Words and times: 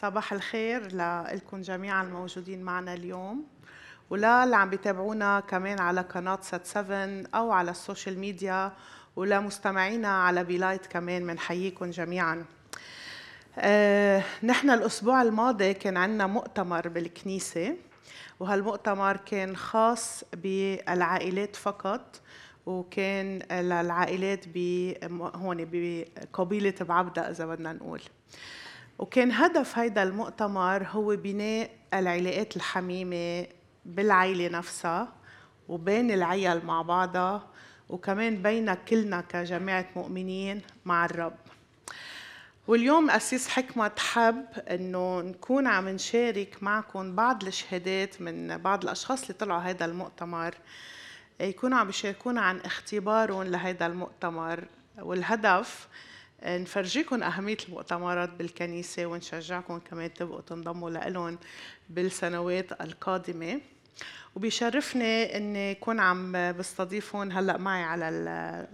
صباح 0.00 0.32
الخير 0.32 0.96
لكم 1.32 1.60
جميعا 1.60 2.02
الموجودين 2.02 2.62
معنا 2.62 2.94
اليوم. 2.94 3.44
ولا 4.10 4.44
اللي 4.44 4.56
عم 4.56 4.70
بيتابعونا 4.70 5.40
كمان 5.40 5.80
على 5.80 6.00
قناة 6.00 6.38
سات 6.42 6.66
7 6.66 7.22
أو 7.34 7.52
على 7.52 7.70
ال 7.70 7.77
social 7.77 8.18
media 8.18 8.72
ولمستمعينا 9.16 10.08
على 10.08 10.44
بيلايت 10.44 10.86
كمان 10.86 11.26
بنحييكم 11.26 11.90
جميعا. 11.90 12.44
آه، 13.58 14.22
نحن 14.42 14.70
الأسبوع 14.70 15.22
الماضي 15.22 15.74
كان 15.74 15.96
عندنا 15.96 16.26
مؤتمر 16.26 16.88
بالكنيسة 16.88 17.76
وهالمؤتمر 18.40 19.16
كان 19.16 19.56
خاص 19.56 20.24
بالعائلات 20.32 21.56
فقط 21.56 22.20
وكان 22.66 23.38
للعائلات 23.52 24.44
هون 25.12 25.68
بقبيلة 25.72 26.74
بعبدة 26.80 27.30
إذا 27.30 27.46
بدنا 27.46 27.72
نقول. 27.72 28.00
وكان 28.98 29.32
هدف 29.32 29.78
هيدا 29.78 30.02
المؤتمر 30.02 30.86
هو 30.90 31.16
بناء 31.16 31.70
العلاقات 31.94 32.56
الحميمة 32.56 33.46
بالعيلة 33.84 34.58
نفسها 34.58 35.12
وبين 35.68 36.10
العيال 36.10 36.66
مع 36.66 36.82
بعضها 36.82 37.46
وكمان 37.88 38.42
بين 38.42 38.74
كلنا 38.74 39.20
كجماعة 39.20 39.86
مؤمنين 39.96 40.62
مع 40.84 41.04
الرب. 41.04 41.36
واليوم 42.66 43.10
أسيس 43.10 43.48
حكمة 43.48 43.90
حب 43.98 44.44
إنه 44.70 45.20
نكون 45.20 45.66
عم 45.66 45.88
نشارك 45.88 46.62
معكم 46.62 47.14
بعض 47.16 47.44
الشهادات 47.44 48.20
من 48.20 48.56
بعض 48.56 48.82
الأشخاص 48.82 49.22
اللي 49.22 49.34
طلعوا 49.34 49.60
هذا 49.60 49.84
المؤتمر 49.84 50.54
يكونوا 51.40 51.78
عم 51.78 51.88
يشاركونا 51.88 52.40
عن 52.40 52.60
اختبارهم 52.60 53.42
لهذا 53.42 53.86
المؤتمر. 53.86 54.64
والهدف 54.98 55.88
نفرجيكم 56.46 57.22
أهمية 57.22 57.56
المؤتمرات 57.68 58.30
بالكنيسة 58.30 59.06
ونشجعكم 59.06 59.78
كمان 59.78 60.14
تبقوا 60.14 60.40
تنضموا 60.40 60.90
لهم 60.90 61.38
بالسنوات 61.90 62.80
القادمة. 62.80 63.60
وبيشرفني 64.36 65.36
إني 65.36 65.70
اكون 65.72 66.00
عم 66.00 66.32
بستضيفهم 66.32 67.32
هلأ 67.32 67.56
معي 67.56 67.82
على 67.82 68.08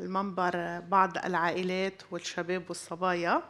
المنبر 0.01 0.81
بعض 0.81 1.19
العائلات 1.25 2.03
والشباب 2.11 2.63
والصبايا. 2.69 3.43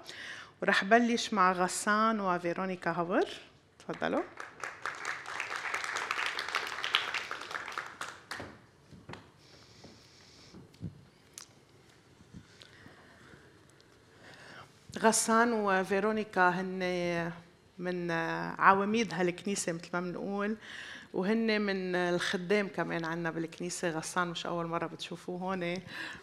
ورح 0.62 0.84
بلش 0.84 1.32
مع 1.32 1.52
غسان 1.52 2.20
وفيرونيكا 2.20 2.90
هاور 2.90 3.28
تفضلوا. 3.78 4.22
غسان 15.02 15.52
وفيرونيكا 15.52 16.48
هن 16.48 17.32
من 17.78 18.10
عواميد 18.58 19.14
هالكنيسة 19.14 19.72
مثل 19.72 19.88
ما 19.92 20.00
بنقول 20.00 20.56
وهن 21.14 21.60
من 21.60 21.94
الخدام 21.94 22.68
كمان 22.68 23.04
عنا 23.04 23.30
بالكنيسة. 23.30 23.90
غسان 23.90 24.28
مش 24.28 24.46
أول 24.46 24.66
مرة 24.66 24.86
بتشوفوه 24.86 25.40
هون 25.40 25.74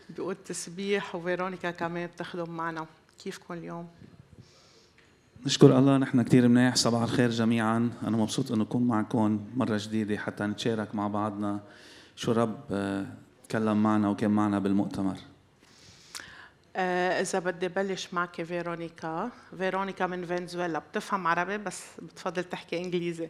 بيقول 0.10 0.36
تسبيح 0.46 1.16
وفيرونيكا 1.16 1.72
كمان 1.72 2.08
بتخدم 2.08 2.50
معنا. 2.50 2.86
كيفكم 3.24 3.54
اليوم؟ 3.54 3.88
نشكر 5.46 5.78
الله 5.78 5.98
نحن 5.98 6.22
كثير 6.22 6.48
منيح. 6.48 6.76
صباح 6.76 7.02
الخير 7.02 7.30
جميعا. 7.30 7.92
أنا 8.04 8.18
مبسوط 8.18 8.52
أنه 8.52 8.64
أكون 8.64 8.88
معكم 8.88 9.40
مرة 9.56 9.78
جديدة 9.82 10.18
حتى 10.18 10.44
نتشارك 10.44 10.96
مع 10.96 11.08
بعضنا. 11.08 11.60
شو 12.16 12.32
رب 12.32 12.60
آه، 12.72 13.06
تكلم 13.50 13.84
معنا 13.84 14.10
وكان 14.10 14.32
معنا 14.32 14.60
بالمؤتمر. 14.60 15.18
إذا 16.76 17.40
بدي 17.40 17.68
بلش 17.68 18.14
معك 18.14 18.42
فيرونيكا، 18.42 19.32
فيرونيكا 19.58 20.08
من 20.08 20.26
فنزويلا 20.26 20.80
بتفهم 20.80 21.28
عربي 21.28 21.58
بس 21.58 21.84
بتفضل 22.02 22.44
تحكي 22.44 22.78
إنجليزي. 22.78 23.30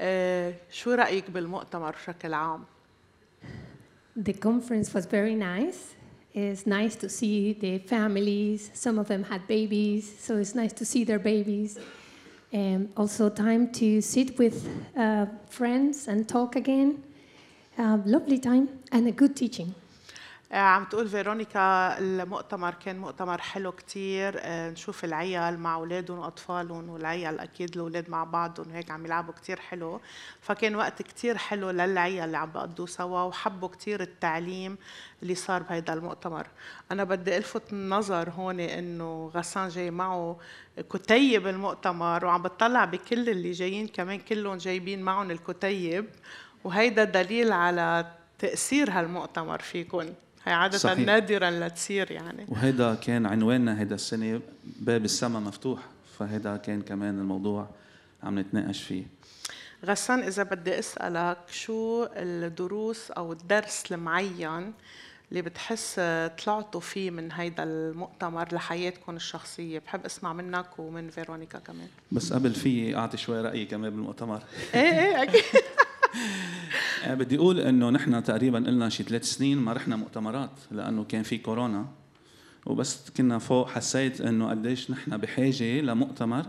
آه، 0.00 0.54
شو 0.70 0.92
رأيك 0.92 1.30
بالمؤتمر 1.30 1.90
بشكل 1.90 2.34
عام؟ 2.34 2.64
The 4.16 4.32
conference 4.32 4.94
was 4.94 5.06
very 5.06 5.34
nice. 5.34 5.94
It's 6.34 6.66
nice 6.66 6.94
to 6.96 7.08
see 7.08 7.54
the 7.64 7.78
families. 7.78 8.70
Some 8.74 8.98
of 8.98 9.08
them 9.08 9.24
had 9.24 9.40
babies, 9.48 10.04
so 10.26 10.36
it's 10.36 10.54
nice 10.54 10.72
to 10.80 10.84
see 10.84 11.02
their 11.04 11.18
babies. 11.18 11.78
And 12.52 12.88
also 12.96 13.28
time 13.28 13.72
to 13.80 14.00
sit 14.00 14.38
with 14.38 14.56
uh, 14.96 15.26
friends 15.48 16.08
and 16.08 16.28
talk 16.28 16.56
again. 16.56 17.02
Uh, 17.78 17.98
lovely 18.04 18.38
time 18.38 18.68
and 18.92 19.02
a 19.08 19.12
good 19.12 19.34
teaching. 19.42 19.74
آه، 20.52 20.56
عم 20.56 20.84
تقول 20.84 21.08
فيرونيكا 21.08 21.98
المؤتمر 21.98 22.74
كان 22.74 22.98
مؤتمر 22.98 23.40
حلو 23.40 23.72
كتير. 23.72 24.34
آه، 24.38 24.70
نشوف 24.70 25.04
العيال 25.04 25.58
مع 25.58 25.74
أولادهم 25.74 26.18
وأطفالهم 26.18 26.88
والعيال 26.88 27.40
أكيد 27.40 27.74
الأولاد 27.74 28.10
مع 28.10 28.24
بعضهم 28.24 28.70
وهيك 28.70 28.90
عم 28.90 29.04
يلعبوا 29.06 29.34
كتير 29.34 29.60
حلو. 29.60 30.00
فكان 30.40 30.76
وقت 30.76 31.02
كتير 31.02 31.36
حلو 31.38 31.70
للعيال 31.70 32.24
اللي 32.24 32.36
عم 32.36 32.50
بقضوا 32.52 32.86
سوا 32.86 33.22
وحبوا 33.22 33.68
كتير 33.68 34.00
التعليم 34.00 34.78
اللي 35.22 35.34
صار 35.34 35.62
بهيدا 35.62 35.92
المؤتمر. 35.92 36.46
أنا 36.92 37.04
بدي 37.04 37.36
ألفت 37.36 37.72
النظر 37.72 38.30
هون 38.30 38.60
إنه 38.60 39.30
غسان 39.34 39.68
جاي 39.68 39.90
معه 39.90 40.38
كتيب 40.92 41.46
المؤتمر 41.46 42.24
وعم 42.24 42.42
بتطلع 42.42 42.84
بكل 42.84 43.28
اللي 43.28 43.52
جايين 43.52 43.88
كمان 43.88 44.18
كلهم 44.18 44.56
جايبين 44.56 45.02
معهم 45.02 45.30
الكتيب. 45.30 46.06
وهيدا 46.64 47.04
دليل 47.04 47.52
على 47.52 48.06
تأثير 48.38 48.90
هالمؤتمر 48.90 49.58
فيكم 49.58 50.06
هي 50.44 50.52
عادة 50.52 50.78
صحيح. 50.78 50.98
نادرا 50.98 51.50
لتصير 51.50 52.10
يعني. 52.10 52.46
وهيدا 52.48 52.94
كان 52.94 53.26
عنواننا 53.26 53.80
هيدا 53.80 53.94
السنة 53.94 54.40
باب 54.64 55.04
السماء 55.04 55.40
مفتوح 55.42 55.80
فهيدا 56.18 56.56
كان 56.56 56.82
كمان 56.82 57.18
الموضوع 57.18 57.68
عم 58.22 58.38
نتناقش 58.38 58.82
فيه. 58.82 59.04
غسان 59.84 60.18
إذا 60.22 60.42
بدي 60.42 60.78
أسألك 60.78 61.38
شو 61.50 62.06
الدروس 62.16 63.10
أو 63.10 63.32
الدرس 63.32 63.84
المعين 63.92 64.72
اللي 65.30 65.42
بتحس 65.42 65.94
طلعتوا 66.44 66.80
فيه 66.80 67.10
من 67.10 67.32
هيدا 67.32 67.62
المؤتمر 67.62 68.54
لحياتكم 68.54 69.16
الشخصية؟ 69.16 69.78
بحب 69.78 70.04
أسمع 70.04 70.32
منك 70.32 70.78
ومن 70.78 71.10
فيرونيكا 71.10 71.58
كمان. 71.58 71.88
بس 72.12 72.32
قبل 72.32 72.54
في 72.54 72.96
أعطي 72.96 73.16
شوي 73.16 73.40
رأيي 73.40 73.64
كمان 73.66 73.90
بالمؤتمر. 73.90 74.42
إيه 74.74 74.80
إيه 74.80 75.22
أكيد. 75.22 75.42
آه، 75.54 75.60
بدي 77.08 77.36
أقول 77.36 77.60
إنه 77.60 77.90
نحن 77.90 78.22
تقريبا 78.22 78.58
لنا 78.58 78.88
شي 78.88 79.02
ثلاث 79.02 79.24
سنين 79.24 79.58
ما 79.58 79.72
رحنا 79.72 79.96
مؤتمرات 79.96 80.50
لأنه 80.70 81.04
كان 81.04 81.22
في 81.22 81.38
كورونا. 81.38 81.86
وبس 82.66 83.10
كنا 83.16 83.38
فوق 83.38 83.68
حسيت 83.68 84.20
إنه 84.20 84.50
قديش 84.50 84.90
نحن 84.90 85.16
بحاجة 85.16 85.80
لمؤتمر 85.80 86.46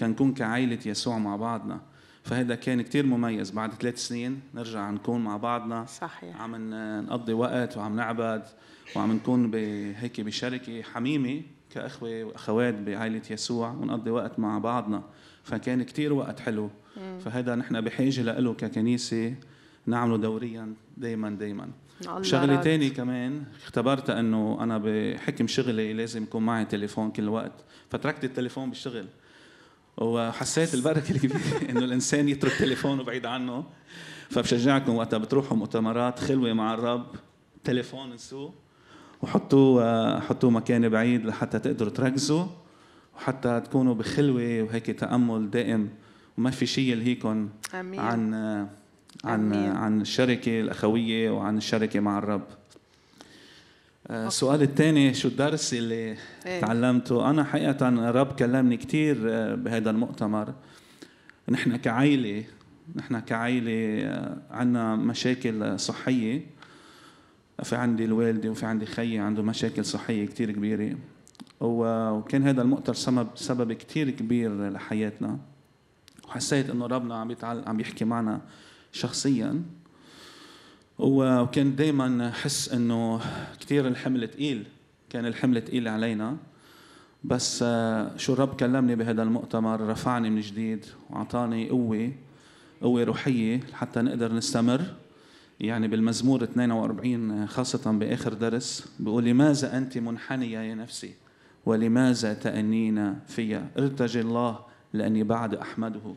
كنكون 0.00 0.34
كعائلة 0.34 0.78
يسوع 0.86 1.18
مع 1.18 1.36
بعضنا. 1.36 1.80
فهذا 2.24 2.54
كان 2.54 2.82
كتير 2.82 3.06
مميز. 3.06 3.50
بعد 3.50 3.72
ثلاث 3.72 3.98
سنين 3.98 4.40
نرجع 4.54 4.90
نكون 4.90 5.24
مع 5.24 5.36
بعضنا. 5.36 5.84
صحيح. 5.84 6.40
عم 6.40 6.56
نقضي 7.06 7.32
وقت 7.32 7.76
وعم 7.76 7.96
نعبد 7.96 8.42
وعم 8.96 9.12
نكون 9.12 9.54
هيك 9.94 10.20
بشركة 10.20 10.82
حميمة 10.82 11.42
كأخوة 11.70 12.24
وأخوات 12.24 12.74
بعائلة 12.74 13.22
يسوع 13.30 13.70
ونقضي 13.70 14.10
وقت 14.10 14.38
مع 14.38 14.58
بعضنا. 14.58 15.02
فكان 15.44 15.82
كتير 15.82 16.12
وقت 16.12 16.40
حلو. 16.40 16.70
فهذا 17.24 17.54
نحن 17.54 17.80
بحاجة 17.80 18.22
له 18.22 18.54
ككنيسة 18.54 19.34
نعمله 19.86 20.16
دوريا 20.16 20.74
دائما 20.96 21.30
دائما 21.30 21.68
شغلة 22.22 22.60
ثانية 22.60 22.88
كمان 22.88 23.44
اختبرتها 23.62 24.20
إنه 24.20 24.58
أنا 24.60 24.78
بحكم 24.84 25.46
شغلي 25.46 25.92
لازم 25.92 26.22
يكون 26.22 26.42
معي 26.42 26.64
تليفون 26.64 27.10
كل 27.10 27.28
وقت. 27.28 27.52
فتركت 27.90 28.24
التليفون 28.24 28.68
بالشغل. 28.68 29.06
وحسيت 29.96 30.74
البركة 30.74 31.10
الكبيرة 31.10 31.40
إنه 31.70 31.84
الإنسان 31.84 32.28
يترك 32.28 32.52
تليفونه 32.52 33.02
بعيد 33.02 33.26
عنه. 33.26 33.64
فبشجعكم 34.30 34.94
وقتها 34.94 35.18
بتروحوا 35.18 35.56
مؤتمرات 35.56 36.18
خلوة 36.18 36.52
مع 36.52 36.74
الرب 36.74 37.06
تليفون 37.64 38.12
انسوه 38.12 38.54
وحطوه 39.22 40.20
حطوه 40.20 40.50
مكان 40.50 40.88
بعيد 40.88 41.26
لحتى 41.26 41.58
تقدروا 41.58 41.90
تركزوا 41.90 42.46
وحتى 43.16 43.60
تكونوا 43.60 43.94
بخلوة 43.94 44.62
وهيك 44.62 44.86
تأمل 44.86 45.50
دائم 45.50 45.90
وما 46.38 46.50
في 46.50 46.66
شيء 46.66 46.92
يلهيكم 46.92 47.48
عن 47.74 48.68
عن 49.24 49.52
أمين. 49.52 49.70
عن 49.70 50.00
الشركة 50.00 50.60
الأخوية 50.60 51.30
وعن 51.30 51.56
الشركة 51.56 52.00
مع 52.00 52.18
الرب. 52.18 52.46
آه، 54.10 54.26
السؤال 54.26 54.62
الثاني 54.62 55.14
شو 55.14 55.28
الدرس 55.28 55.74
اللي 55.74 56.16
إيه؟ 56.46 56.60
تعلمته؟ 56.60 57.30
أنا 57.30 57.44
حقيقة 57.44 57.88
الرب 57.88 58.32
كلمني 58.32 58.76
كثير 58.76 59.16
آه، 59.30 59.54
بهذا 59.54 59.90
المؤتمر. 59.90 60.54
نحن 61.48 61.76
كعائلة 61.76 62.44
نحن 62.96 63.18
كعائلة 63.18 64.06
آه، 64.06 64.36
عندنا 64.50 64.96
مشاكل 64.96 65.80
صحية. 65.80 66.46
في 67.62 67.76
عندي 67.76 68.04
الوالدة 68.04 68.50
وفي 68.50 68.66
عندي 68.66 68.86
خيي 68.86 69.18
عنده 69.18 69.42
مشاكل 69.42 69.84
صحية 69.84 70.26
كثير 70.26 70.50
كبيرة. 70.50 70.96
وكان 71.60 72.42
هذا 72.42 72.62
المؤتمر 72.62 72.94
سبب 72.94 73.28
سبب 73.34 73.72
كثير 73.72 74.10
كبير 74.10 74.70
لحياتنا. 74.70 75.38
وحسيت 76.28 76.70
إنه 76.70 76.86
ربنا 76.86 77.14
عم 77.14 77.36
عم 77.42 77.80
يحكي 77.80 78.04
معنا 78.04 78.40
شخصيا. 78.92 79.62
وكان 80.98 81.76
دائما 81.76 82.28
احس 82.28 82.68
إنه 82.72 83.20
كثير 83.60 83.88
الحمل 83.88 84.28
ثقيل 84.28 84.64
كان 85.10 85.26
الحمل 85.26 85.62
ثقيل 85.62 85.88
علينا. 85.88 86.36
بس 87.24 87.62
آه، 87.62 88.16
شو 88.16 88.32
الرب 88.32 88.56
كلمني 88.56 88.96
بهذا 88.96 89.22
المؤتمر؟ 89.22 89.80
رفعني 89.80 90.30
من 90.30 90.40
جديد 90.40 90.86
وأعطاني 91.10 91.68
قوة 91.68 92.12
قوة 92.82 93.04
روحية 93.04 93.60
حتى 93.72 94.00
نقدر 94.00 94.32
نستمر. 94.32 94.82
يعني 95.60 95.88
بالمزمور 95.88 96.42
42 96.44 97.46
خاصة 97.46 97.92
بآخر 97.92 98.34
درس 98.34 98.88
بيقول 99.00 99.24
لماذا 99.24 99.78
أنت 99.78 99.98
منحنية 99.98 100.58
يا 100.58 100.74
نفسي؟ 100.74 101.14
ولماذا 101.66 102.34
تأنين 102.34 103.18
فيا؟ 103.26 103.70
ارتجي 103.78 104.20
الله 104.20 104.58
لأني 104.92 105.22
بعد 105.22 105.54
أحمده. 105.54 106.14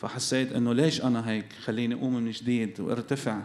فحسيت 0.00 0.52
أنه 0.52 0.72
ليش 0.74 1.04
أنا 1.04 1.28
هيك؟ 1.28 1.52
خليني 1.52 1.94
أقوم 1.94 2.14
من 2.14 2.30
جديد 2.30 2.80
وأرتفع 2.80 3.42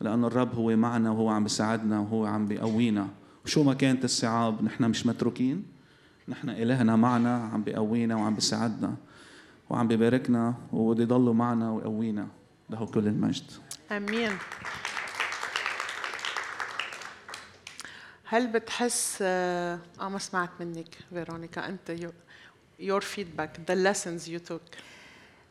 لأنه 0.00 0.26
الرب 0.26 0.54
هو 0.54 0.76
معنا 0.76 1.10
وهو 1.10 1.28
عم 1.28 1.42
بيساعدنا 1.42 2.00
وهو 2.00 2.26
عم 2.26 2.46
بيقوينا. 2.46 3.08
وشو 3.44 3.62
ما 3.62 3.74
كانت 3.74 4.04
الصعاب 4.04 4.64
نحن 4.64 4.84
مش 4.84 5.06
متروكين. 5.06 5.64
نحن 6.28 6.50
إلهنا 6.50 6.96
معنا 6.96 7.36
عم 7.36 7.62
بيقوينا 7.62 8.16
وعم 8.16 8.34
بيساعدنا 8.34 8.96
وعم 9.70 9.88
بيباركنا 9.88 10.54
وبده 10.72 11.02
يضلوا 11.02 11.34
معنا 11.34 11.70
ويقوينا 11.70 12.28
له 12.70 12.86
كل 12.86 13.06
المجد. 13.06 13.50
آمين. 13.92 14.32
هل 18.24 18.46
بتحس 18.46 19.18
آه 19.22 19.78
آه، 20.00 20.08
ما 20.08 20.18
سمعت 20.18 20.50
منك 20.60 20.88
فيرونيكا 21.10 21.68
أنت 21.68 22.10
your 22.80 23.00
feedback 23.00 23.50
the 23.70 23.74
lessons 23.74 24.28
you 24.28 24.40
took 24.50 24.76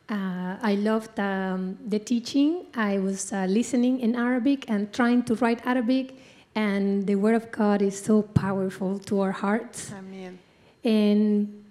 Uh, 0.08 0.56
I 0.62 0.76
loved 0.76 1.20
um, 1.20 1.78
the 1.88 1.98
teaching. 1.98 2.68
I 2.76 3.00
was 3.00 3.34
uh, 3.34 3.46
listening 3.50 4.00
in 4.02 4.16
Arabic 4.16 4.70
and 4.70 4.94
trying 4.94 5.24
to 5.24 5.36
write 5.36 5.66
Arabic, 5.66 6.16
and 6.54 7.08
the 7.08 7.16
Word 7.16 7.34
of 7.34 7.52
God 7.52 7.82
is 7.82 8.00
so 8.00 8.22
powerful 8.22 9.00
to 9.00 9.22
our 9.22 9.32
hearts. 9.32 9.92
Amen. 9.92 10.38
And 10.84 11.66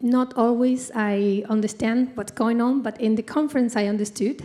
not 0.00 0.32
always 0.34 0.90
I 0.94 1.44
understand 1.50 2.12
what's 2.14 2.32
going 2.32 2.62
on, 2.62 2.80
but 2.80 2.98
in 3.00 3.16
the 3.16 3.22
conference 3.22 3.76
I 3.76 3.86
understood, 3.86 4.42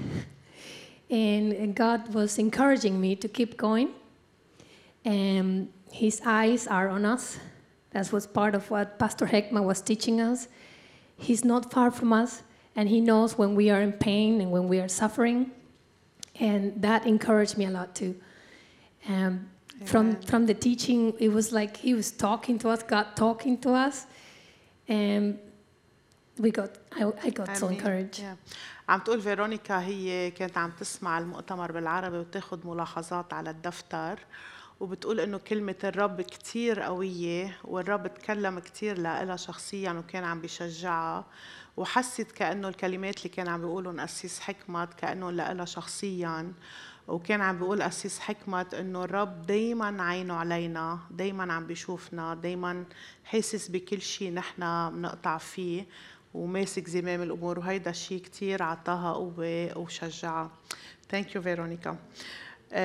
and 1.09 1.74
God 1.75 2.13
was 2.13 2.38
encouraging 2.38 3.00
me 3.00 3.15
to 3.15 3.30
keep 3.30 3.56
going. 3.56 3.92
And 5.06 5.69
His 5.94 6.21
eyes 6.25 6.68
are 6.68 6.89
on 6.89 7.06
us. 7.06 7.39
That 7.92 8.12
was 8.12 8.27
part 8.27 8.53
of 8.53 8.69
what 8.69 9.00
Pastor 9.00 9.27
Heckman 9.27 9.63
was 9.63 9.80
teaching 9.81 10.19
us. 10.19 10.50
He's 11.18 11.45
not 11.45 11.71
far 11.71 11.89
from 11.89 12.12
us 12.12 12.44
and 12.79 12.87
He 12.87 13.01
knows 13.01 13.37
when 13.37 13.51
we 13.59 13.65
are 13.73 13.81
in 13.87 13.93
pain 14.09 14.39
and 14.41 14.49
when 14.55 14.65
we 14.71 14.77
are 14.83 14.91
suffering. 15.01 15.51
And 16.47 16.81
that 16.81 17.01
encouraged 17.13 17.57
me 17.57 17.65
a 17.71 17.73
lot 17.79 17.89
too. 17.93 18.13
Um, 19.13 19.33
from, 19.91 20.05
from 20.31 20.45
the 20.45 20.53
teaching, 20.67 21.01
it 21.19 21.31
was 21.37 21.51
like 21.59 21.75
He 21.75 21.93
was 21.93 22.09
talking 22.11 22.57
to 22.59 22.69
us, 22.69 22.81
God 22.83 23.07
talking 23.17 23.57
to 23.65 23.71
us. 23.87 24.05
And 24.87 25.39
we 26.37 26.51
got, 26.51 26.69
I, 26.93 27.11
I 27.27 27.29
got 27.31 27.57
so 27.57 27.67
encouraged. 27.67 28.19
Yeah. 28.21 28.35
عم 28.89 28.99
تقول 28.99 29.21
فيرونيكا 29.21 29.79
هي 29.79 30.31
كانت 30.31 30.57
عم 30.57 30.71
تسمع 30.79 31.19
المؤتمر 31.19 31.71
بالعربي 31.71 32.17
وتاخذ 32.17 32.67
ملاحظات 32.67 33.33
على 33.33 33.49
الدفتر 33.49 34.19
وبتقول 34.79 35.19
انه 35.19 35.37
كلمة 35.37 35.75
الرب 35.83 36.21
كتير 36.21 36.79
قوية 36.79 37.57
والرب 37.63 38.07
تكلم 38.07 38.59
كتير 38.59 38.97
لها 38.97 39.35
شخصيا 39.35 39.91
وكان 39.91 40.23
عم 40.23 40.41
بيشجعها 40.41 41.25
وحست 41.79 42.31
كأنه 42.31 42.67
الكلمات 42.67 43.17
اللي 43.17 43.29
كان 43.29 43.47
عم 43.47 43.61
بيقولهم 43.61 43.99
أسيس 43.99 44.39
حكمت 44.39 44.93
كأنه 44.93 45.31
لها 45.31 45.65
شخصيا. 45.65 46.53
وكان 47.07 47.41
عم 47.41 47.57
بيقول 47.57 47.81
قسيس 47.81 48.19
حكمت 48.19 48.73
إنه 48.73 49.03
الرب 49.03 49.45
دايما 49.45 50.03
عينه 50.03 50.33
علينا 50.33 50.99
دايما 51.11 51.53
عم 51.53 51.67
بيشوفنا 51.67 52.35
دايما 52.35 52.85
حاسس 53.23 53.67
بكل 53.67 54.01
شيء 54.01 54.33
نحن 54.33 54.89
بنقطع 54.89 55.37
فيه 55.37 55.85
وماسك 56.33 56.89
زمام 56.89 57.21
الأمور. 57.21 57.59
وهيدا 57.59 57.89
الشيء 57.89 58.21
كثير 58.21 58.63
عطاها 58.63 59.13
قوة 59.13 59.77
وشجعها. 59.77 60.51
thank 61.09 61.35
you 61.35 61.41
فيرونيكا 61.41 61.97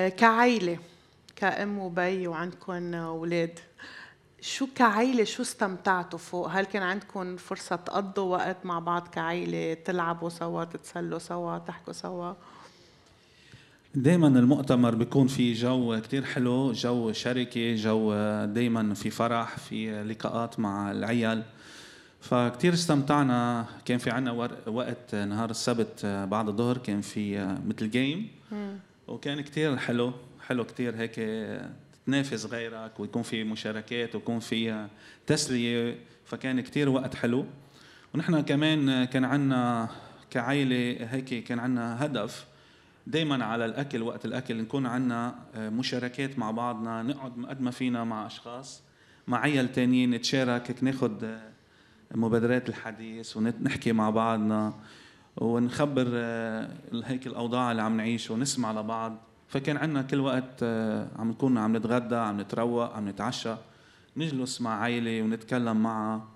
كعائله 0.09 0.79
كأم 1.37 1.79
وبي 1.79 2.27
وعندكم 2.27 2.95
أولاد. 2.95 3.61
شو 4.47 4.67
كعائلة 4.75 5.25
شو 5.25 5.43
استمتعتوا 5.43 6.19
فوق؟ 6.19 6.49
هل 6.51 6.65
كان 6.65 6.83
عندكم 6.83 7.37
فرصة 7.37 7.77
تقضوا 7.77 8.37
وقت 8.37 8.57
مع 8.65 8.79
بعض 8.79 9.09
كعائلة 9.09 9.75
تلعبوا 9.75 10.29
سوا 10.29 10.65
تتسلوا 10.65 11.19
سوا 11.19 11.59
تحكوا 11.59 11.93
سوا؟ 11.93 12.33
دائما 13.95 14.29
المؤتمر 14.29 14.95
بيكون 14.95 15.27
في 15.27 15.53
جو 15.53 16.01
كتير 16.01 16.25
حلو 16.25 16.73
جو 16.73 17.13
شركة 17.13 17.75
جو 17.75 18.15
دائما 18.45 18.95
في 18.95 19.11
فرح 19.11 19.59
في 19.59 20.03
لقاءات 20.03 20.61
مع 20.61 20.91
العيال. 20.91 21.43
فكتير 22.21 22.73
استمتعنا. 22.73 23.67
كان 23.85 23.99
في 23.99 24.11
عنا 24.11 24.33
وقت 24.67 25.15
نهار 25.15 25.51
السبت 25.51 26.07
بعد 26.07 26.49
الظهر 26.49 26.79
كان 26.79 27.01
في 27.01 27.57
مثل 27.67 27.91
game 27.91 28.29
وكان 29.09 29.41
كتير 29.41 29.77
حلو 29.77 30.13
حلو 30.47 30.65
كتير 30.65 30.97
هيك. 30.97 31.21
تنافس 32.07 32.47
غيرك 32.47 33.01
ويكون 33.01 33.23
في 33.23 33.45
مشاركات 33.45 34.15
ويكون 34.15 34.39
في 34.39 34.89
تسلية 35.27 35.99
فكان 36.25 36.61
كتير 36.61 36.89
وقت 36.89 37.15
حلو. 37.15 37.47
ونحن 38.15 38.41
كمان 38.41 39.05
كان 39.05 39.25
عنا 39.25 39.89
كعائلة 40.31 41.07
هيك 41.11 41.45
كان 41.45 41.59
عنا 41.59 42.05
هدف 42.05 42.47
دايما 43.07 43.45
على 43.45 43.65
الأكل 43.65 44.03
وقت 44.03 44.25
الأكل 44.25 44.57
نكون 44.57 44.87
عنا 44.87 45.35
مشاركات 45.57 46.39
مع 46.39 46.51
بعضنا 46.51 47.03
نقعد 47.03 47.33
قد 47.49 47.61
ما 47.61 47.71
فينا 47.71 48.05
مع 48.05 48.27
أشخاص 48.27 48.83
مع 49.29 49.41
عيال 49.41 49.73
تانيين 49.73 50.11
نتشارك 50.11 50.83
ناخد 50.83 51.39
مبادرات 52.15 52.69
الحديث 52.69 53.37
ونحكي 53.37 53.93
مع 53.93 54.11
بعضنا 54.11 54.75
ونخبر 55.37 56.09
هيك 57.05 57.27
الأوضاع 57.27 57.71
اللي 57.71 57.83
عم 57.83 57.97
نعيش 57.97 58.31
ونسمع 58.31 58.73
لبعض. 58.73 59.17
فكان 59.55 59.77
عنا 59.77 60.03
كل 60.03 60.21
وقت 60.21 60.63
آه، 60.63 61.09
عم 61.17 61.31
نكون 61.31 61.59
عم 61.59 61.77
نتغدى 61.77 62.17
عم 62.17 62.41
نتروق 62.41 62.97
عم 62.97 63.09
نتعشى 63.09 63.55
نجلس 64.17 64.61
مع 64.61 64.81
عائلة 64.81 65.23
ونتكلم 65.23 65.83
معها 65.83 66.29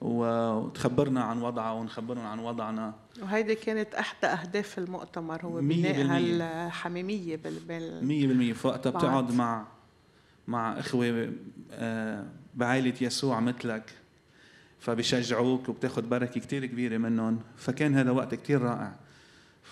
وتخبرنا 0.00 1.22
عن 1.22 1.42
وضعها 1.42 1.72
ونخبرهم 1.72 2.26
عن 2.26 2.38
وضعنا 2.38 2.94
وهيدي 3.22 3.54
كانت 3.54 3.94
أحدى 3.94 4.26
أهداف 4.26 4.78
المؤتمر 4.78 5.44
هو 5.44 5.60
بناء. 5.60 6.06
هالحميميه 6.06 7.36
بال 7.36 7.58
بال 7.68 8.06
مية 8.06 8.26
بالمية 8.26 8.52
فوقتها 8.52 8.90
بعد. 8.90 9.02
بتقعد 9.02 9.34
مع 9.34 9.66
مع 10.48 10.78
إخوة 10.78 11.32
آه، 11.72 12.26
بعائلة 12.54 12.94
يسوع 13.00 13.40
مثلك 13.40 13.90
فبيشجعوك 14.80 15.68
وبتاخد 15.68 16.08
بركة 16.08 16.40
كتير 16.40 16.66
كبيرة 16.66 16.98
منهم 16.98 17.40
فكان 17.56 17.94
هذا 17.94 18.10
وقت 18.10 18.34
كتير 18.34 18.62
رائع 18.62 18.94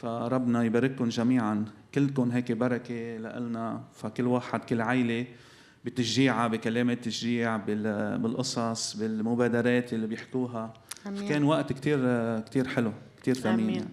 فربنا 0.01 0.65
يبارككم 0.65 1.09
جميعا. 1.09 1.65
كلكم 1.95 2.31
هيك 2.31 2.53
بركة 2.53 3.17
لنا 3.17 3.83
فكل 3.95 4.27
واحد 4.27 4.61
كل 4.65 4.81
عائلة 4.81 5.27
بتشجيعها 5.85 6.47
بكلمات 6.49 7.05
تشجيع 7.05 7.57
بال- 7.57 8.19
بالقصص 8.19 8.97
بالمبادرات 8.97 9.93
اللي 9.93 10.07
بيحكوها. 10.07 10.75
كان 11.29 11.45
وقت 11.45 11.73
كتير 11.73 11.99
كتير 12.41 12.69
حلو 12.69 12.93
كتير 13.17 13.35
ثمين. 13.35 13.71
يعني. 13.71 13.89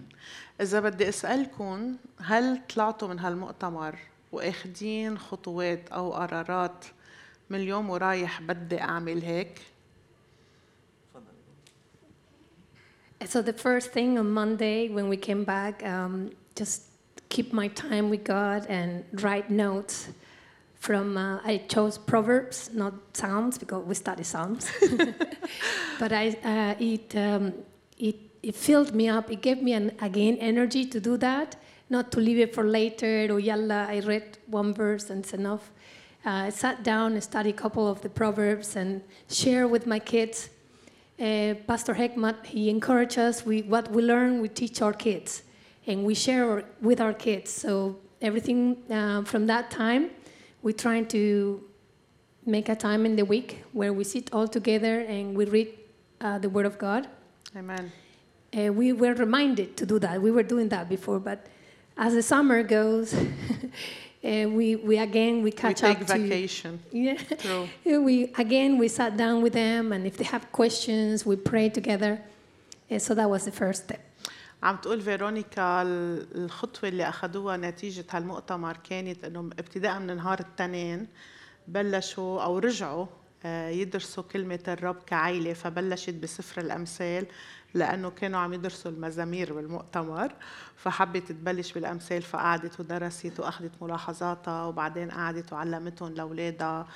إذا 0.60 0.80
بدي 0.80 1.08
أسألكم 1.08 1.96
هل 2.20 2.60
طلعتوا 2.74 3.08
من 3.08 3.18
هالمؤتمر 3.18 3.98
وأخدين 4.32 5.18
خطوات 5.18 5.88
أو 5.88 6.12
قرارات 6.12 6.84
من 7.50 7.58
اليوم 7.58 7.90
ورايح 7.90 8.42
بدي 8.42 8.80
أعمل 8.80 9.22
هيك؟ 9.22 9.60
So 13.26 13.40
the 13.40 13.52
first 13.52 13.90
thing 13.90 14.18
on 14.18 14.30
Monday 14.30 14.88
when 14.88 15.08
we 15.08 15.16
came 15.16 15.44
back, 15.44 15.84
um, 15.84 16.30
just 16.54 16.82
keep 17.28 17.52
my 17.52 17.68
time 17.68 18.10
with 18.10 18.24
God 18.24 18.66
and 18.68 19.04
write 19.22 19.50
notes. 19.50 20.08
From 20.74 21.16
uh, 21.16 21.40
I 21.42 21.62
chose 21.68 21.96
Proverbs, 21.96 22.70
not 22.74 22.92
Psalms, 23.14 23.56
because 23.56 23.86
we 23.86 23.94
study 23.94 24.22
Psalms. 24.22 24.70
but 25.98 26.12
I, 26.12 26.36
uh, 26.44 26.74
it, 26.78 27.16
um, 27.16 27.54
it, 27.98 28.16
it 28.42 28.54
filled 28.54 28.94
me 28.94 29.08
up. 29.08 29.30
It 29.30 29.40
gave 29.40 29.62
me 29.62 29.72
an, 29.72 29.92
again 30.02 30.36
energy 30.36 30.84
to 30.84 31.00
do 31.00 31.16
that, 31.16 31.56
not 31.88 32.12
to 32.12 32.20
leave 32.20 32.38
it 32.38 32.54
for 32.54 32.64
later. 32.64 33.28
Or 33.30 33.40
yalla, 33.40 33.86
I 33.88 34.00
read 34.00 34.36
one 34.46 34.74
verse 34.74 35.08
and 35.08 35.24
it's 35.24 35.32
enough. 35.32 35.70
Uh, 36.26 36.48
I 36.48 36.50
sat 36.50 36.82
down 36.82 37.14
and 37.14 37.22
studied 37.22 37.54
a 37.54 37.58
couple 37.58 37.88
of 37.88 38.02
the 38.02 38.10
proverbs 38.10 38.76
and 38.76 39.00
share 39.30 39.66
with 39.66 39.86
my 39.86 39.98
kids. 39.98 40.50
Uh, 41.20 41.54
Pastor 41.66 41.94
Heckman, 41.94 42.44
he 42.44 42.68
encouraged 42.68 43.18
us. 43.18 43.46
We, 43.46 43.62
what 43.62 43.90
we 43.90 44.02
learn, 44.02 44.40
we 44.40 44.48
teach 44.48 44.82
our 44.82 44.92
kids, 44.92 45.42
and 45.86 46.04
we 46.04 46.14
share 46.14 46.50
our, 46.50 46.64
with 46.80 47.00
our 47.00 47.12
kids. 47.12 47.52
So 47.52 47.96
everything 48.20 48.76
uh, 48.90 49.22
from 49.22 49.46
that 49.46 49.70
time, 49.70 50.10
we're 50.62 50.72
trying 50.72 51.06
to 51.08 51.62
make 52.46 52.68
a 52.68 52.74
time 52.74 53.06
in 53.06 53.16
the 53.16 53.24
week 53.24 53.64
where 53.72 53.92
we 53.92 54.04
sit 54.04 54.32
all 54.32 54.48
together 54.48 55.00
and 55.00 55.36
we 55.36 55.44
read 55.44 55.68
uh, 56.20 56.38
the 56.38 56.48
Word 56.48 56.66
of 56.66 56.78
God. 56.78 57.08
amen 57.56 57.92
Uh, 58.56 58.72
we 58.72 58.92
were 58.92 59.14
reminded 59.14 59.76
to 59.76 59.84
do 59.86 59.98
that. 59.98 60.20
We 60.20 60.30
were 60.30 60.44
doing 60.44 60.68
that 60.68 60.88
before, 60.88 61.18
but 61.18 61.46
as 61.96 62.14
the 62.14 62.22
summer 62.22 62.62
goes, 62.62 63.14
Uh, 64.23 64.49
we, 64.57 64.75
we 64.89 64.95
again 65.09 65.35
we 65.45 65.49
We 65.49 65.51
catch 65.51 65.79
take 65.81 66.01
up 66.01 66.07
to 66.07 66.17
vacation. 66.17 66.73
yeah. 66.91 67.17
True. 67.43 67.65
We 68.07 68.15
again 68.45 68.71
we 68.81 68.87
sat 68.99 69.11
down 69.23 69.37
with 69.45 69.53
them, 69.63 69.83
and 69.95 70.01
if 70.09 70.15
they 70.19 70.27
have 70.35 70.43
questions, 70.59 71.25
we 71.25 71.35
pray 71.51 71.67
together. 71.79 72.13
Uh, 72.91 72.99
so 73.05 73.09
that 73.19 73.29
was 73.29 73.41
the 73.45 73.51
first 73.63 73.83
step. 73.85 74.01
عم 74.63 74.75
تقول 74.75 75.01
فيرونيكا 75.01 75.81
ال- 75.81 76.27
الخطوة 76.45 76.89
اللي 76.89 77.09
أخذوها 77.09 77.57
نتيجة 77.57 78.05
هالمؤتمر 78.09 78.77
كانت 78.89 79.23
إنه 79.23 79.39
ابتداء 79.59 79.99
من 79.99 80.15
نهار 80.15 80.39
التنين 80.39 81.07
بلشوا 81.67 82.41
أو 82.43 82.57
رجعوا 82.57 83.05
آه، 83.45 83.69
يدرسوا 83.69 84.23
كلمة 84.23 84.59
الرب 84.67 84.95
كعائلة 85.07 85.53
فبلشت 85.53 86.13
بسفر 86.13 86.61
الأمثال 86.61 87.25
لأنه 87.74 88.10
كانوا 88.10 88.40
عم 88.40 88.52
يدرسوا 88.52 88.90
المزامير 88.90 89.52
بالمؤتمر 89.52 90.32
فحبت 90.76 91.32
تبلش 91.32 91.72
بالأمثال 91.72 92.22
فقعدت 92.22 92.80
ودرست 92.80 93.40
وأخذت 93.40 93.72
ملاحظاتها 93.82 94.64
وبعدين 94.64 95.10
قعدت 95.10 95.52
وعلمتهم 95.52 96.12
لأولادها 96.14 96.86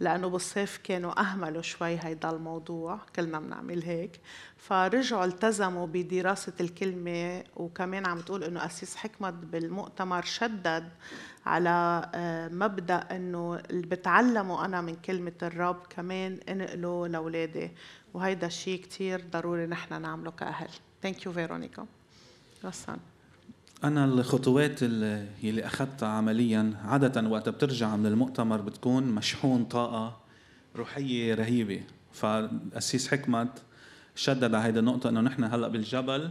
لأنه 0.00 0.28
بالصيف 0.28 0.76
كانوا 0.84 1.20
أهملوا 1.20 1.62
شوي 1.62 1.98
هيدا 2.02 2.30
الموضوع 2.30 3.00
كلنا 3.16 3.40
بنعمل 3.40 3.82
هيك. 3.82 4.20
فرجعوا 4.56 5.24
التزموا 5.24 5.86
بدراسة 5.86 6.52
الكلمة 6.60 7.44
وكمان 7.56 8.06
عم 8.06 8.20
تقول 8.20 8.44
إنه 8.44 8.66
قسيس 8.66 8.96
حكمت 8.96 9.32
بالمؤتمر 9.32 10.22
شدد 10.22 10.88
على 11.46 12.10
آه، 12.14 12.48
مبدأ 12.48 12.96
إنه 12.96 13.56
اللي 13.70 13.86
بتعلمه 13.86 14.64
أنا 14.64 14.80
من 14.80 14.94
كلمة 14.94 15.32
الرب 15.42 15.86
كمان 15.90 16.38
انقله 16.48 17.06
لأولادي. 17.06 17.70
وهيدا 18.16 18.46
الشيء 18.46 18.82
كتير 18.82 19.24
ضروري 19.32 19.66
نحن 19.66 20.02
نعمله 20.02 20.30
كأهل. 20.30 20.68
thank 21.02 21.26
you 21.26 21.32
فيرونيكا 21.32 21.86
غسان 22.64 22.96
أنا 23.84 24.04
الخطوات 24.04 24.82
اللي 24.82 25.28
اللي 25.44 25.66
أخذتها 25.66 26.08
عمليا 26.08 26.72
عادة 26.84 27.28
وقت 27.28 27.48
بترجع 27.48 27.96
من 27.96 28.06
المؤتمر 28.06 28.60
بتكون 28.60 29.02
مشحون 29.02 29.64
طاقة 29.64 30.16
روحية 30.76 31.34
رهيبة. 31.34 31.82
فالأسيس 32.12 33.08
حكمت 33.08 33.62
شدد 34.14 34.54
على 34.54 34.64
هيدا 34.64 34.80
النقطة 34.80 35.08
إنه 35.08 35.20
نحن 35.20 35.44
هلأ 35.44 35.68
بالجبل 35.68 36.30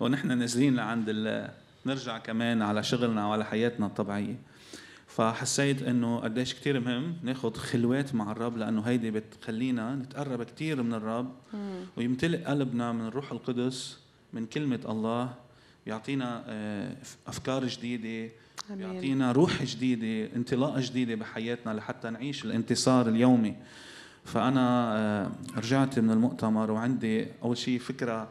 ونحن 0.00 0.38
نازلين 0.38 0.76
لعند 0.76 1.06
ال... 1.08 1.50
نرجع 1.86 2.18
كمان 2.18 2.62
على 2.62 2.82
شغلنا 2.82 3.26
وعلى 3.26 3.44
حياتنا 3.44 3.86
الطبيعية. 3.86 4.36
فحسيت 5.16 5.82
إنه 5.82 6.18
قديش 6.18 6.54
كتير 6.54 6.80
مهم 6.80 7.16
ناخد 7.22 7.56
خلوات 7.56 8.14
مع 8.14 8.32
الرب 8.32 8.56
لأنه 8.56 8.80
هيدي 8.82 9.10
بتخلينا 9.10 9.94
نتقرب 9.94 10.42
كتير 10.42 10.82
من 10.82 10.94
الرب. 10.94 11.32
ويمتلئ 11.96 12.44
قلبنا 12.44 12.92
من 12.92 13.06
الروح 13.06 13.32
القدس 13.32 13.98
من 14.32 14.46
كلمة 14.46 14.80
الله. 14.88 15.34
بيعطينا 15.86 16.44
آه، 16.46 16.96
أفكار 17.26 17.64
آمين. 18.70 18.92
بيعطينا 18.92 19.32
روح 19.32 19.62
جديدة 19.62 20.36
انطلاقة 20.36 20.80
جديدة 20.80 21.14
بحياتنا 21.14 21.72
لحتى 21.74 22.10
نعيش 22.10 22.44
الانتصار 22.44 23.08
اليومي. 23.08 23.56
فأنا 24.24 24.96
آه، 24.98 25.30
رجعت 25.56 25.98
من 25.98 26.10
المؤتمر 26.10 26.70
وعندي 26.70 27.26
أول 27.42 27.56
شيء 27.58 27.78
فكرة 27.78 28.28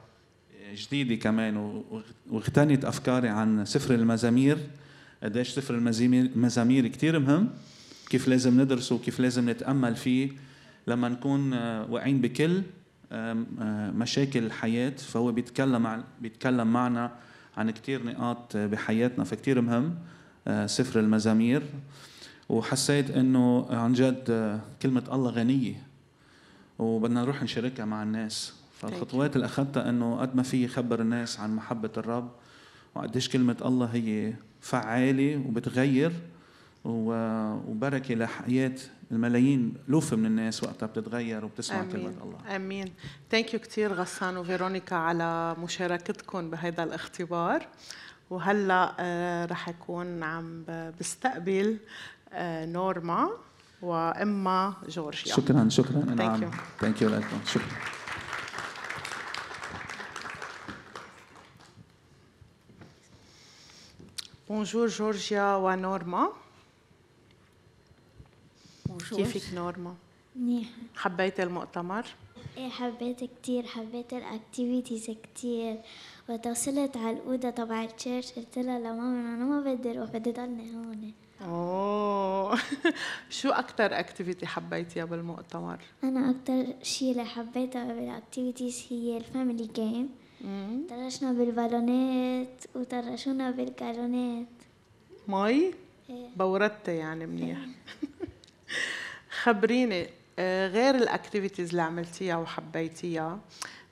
جديدة 0.73 1.15
كمان 1.15 1.57
و- 1.57 2.01
واغتنت 2.31 2.85
أفكاري 2.85 3.27
عن 3.29 3.65
سفر 3.65 3.95
المزامير. 3.95 4.57
قديش 5.23 5.49
سفر 5.49 5.75
المزامير 5.75 6.87
كتير 6.87 7.19
مهم. 7.19 7.49
كيف 8.09 8.27
لازم 8.27 8.61
ندرسه 8.61 8.95
وكيف 8.95 9.19
لازم 9.19 9.49
نتأمل 9.49 9.95
فيه. 9.95 10.29
لما 10.87 11.09
نكون 11.09 11.53
آه، 11.53 11.91
واقعين 11.91 12.21
بكل 12.21 12.61
آه، 13.11 13.33
مشاكل 13.95 14.43
الحياة 14.43 14.89
فهو 14.89 15.31
بيتكلم 15.31 15.87
عن 15.87 16.03
بيتكلم 16.21 16.73
معنا 16.73 17.11
عن 17.57 17.71
كتير 17.71 18.05
نقاط 18.05 18.55
آه، 18.55 18.67
بحياتنا 18.67 19.23
فكتير 19.23 19.61
مهم 19.61 19.95
سفر 20.65 20.99
المزامير. 20.99 21.63
وحسيت 22.49 23.11
إنه 23.11 23.67
عن 23.69 23.93
جد 23.93 24.59
كلمة 24.81 25.03
الله 25.11 25.29
غنية. 25.29 25.83
وبدنا 26.79 27.21
نروح 27.21 27.43
نشاركها 27.43 27.85
مع 27.85 28.03
الناس. 28.03 28.53
فالخطوات 28.79 29.35
اللي 29.35 29.45
أخذتها 29.45 29.89
إنه 29.89 30.15
قد 30.15 30.35
ما 30.35 30.43
في 30.43 30.67
خبر 30.67 31.01
الناس 31.01 31.39
عن 31.39 31.55
محبة 31.55 31.89
الرب 31.97 32.31
وقديش 32.95 33.29
كلمة 33.29 33.57
الله 33.65 33.85
هي 33.85 34.33
فعالة 34.61 35.43
وبتغير 35.47 36.11
وبركة 36.85 38.15
لحياة 38.15 38.75
الملايين 39.11 39.73
ألوف 39.89 40.13
من 40.13 40.25
الناس 40.25 40.63
وقتها 40.63 40.87
بتتغير 40.87 41.45
وبتسمع 41.45 41.83
كلمة 41.83 42.07
امين 42.09 42.21
الله. 42.23 42.55
آمين. 42.55 42.93
thank 43.31 43.53
you 43.53 43.59
كثير 43.59 43.93
غسان 43.93 44.37
وفيرونيكا 44.37 44.95
على 44.95 45.55
مشاركتكم 45.63 46.49
بهذا 46.49 46.83
الاختبار. 46.83 47.67
وهلا 48.29 48.95
آه، 48.99 49.45
رح 49.45 49.69
أكون 49.69 50.23
عم 50.23 50.63
بستقبل 50.99 51.77
آه، 52.33 52.65
نورما 52.65 53.29
وإمها 53.81 54.73
جورجيا. 54.89 55.33
شكرا 55.33 55.69
شكرا. 55.69 55.99
نعم 56.05 56.51
you. 56.51 56.55
thank 56.81 57.01
you 57.01 57.09
لكم. 57.09 57.37
شكرا. 57.45 57.98
bonjour 64.49 64.87
جورجيا 64.87 65.55
ونورما 65.55 66.29
Bonjour. 68.89 69.15
كيفك 69.15 69.53
نورما؟ 69.53 69.95
منيح 70.35 70.67
حبيت 70.95 71.39
المؤتمر. 71.39 72.05
إيه 72.57 72.69
حبيت 72.69 73.23
كتير 73.23 73.65
حبيت 73.65 74.13
ال 74.13 74.23
activities 74.23 75.15
كتير. 75.23 75.77
وتوصلت 76.29 76.97
على 76.97 77.17
الأوضة 77.17 77.49
تبع 77.49 77.83
ال 77.83 77.90
church 77.90 78.31
قلت 78.31 78.57
لها 78.57 78.79
لماما 78.79 79.33
أنا 79.33 79.45
ما 79.45 79.73
بدي 79.73 79.91
أروح 79.91 80.09
بدي 80.09 80.31
ضلني 80.31 80.75
هون. 80.75 81.13
أوه. 81.41 82.59
شو 83.29 83.49
أكثر 83.49 83.99
activity 83.99 84.47
حبيتيها 84.47 85.05
بالمؤتمر؟ 85.05 85.79
أنا 86.03 86.29
أكتر 86.31 86.83
شي 86.83 87.11
اللي 87.11 87.25
حبيته 87.25 87.83
بال 87.93 88.09
activities 88.09 88.85
هي 88.89 89.17
ال 89.17 89.24
family 89.24 89.67
game. 89.75 90.09
طرشنا 90.89 91.31
بالبالونات 91.31 92.63
وطرشونا 92.75 93.51
بالغالونات 93.51 94.47
مي 95.27 95.73
إيه. 96.09 96.27
بردتي 96.35 96.95
يعني 96.95 97.25
منيح 97.25 97.57
خبريني 99.41 100.09
غير 100.39 100.95
ال 100.95 101.02
activities 101.02 101.69
اللي 101.69 101.81
عملتيها 101.81 102.37
وحبيتيها 102.37 103.39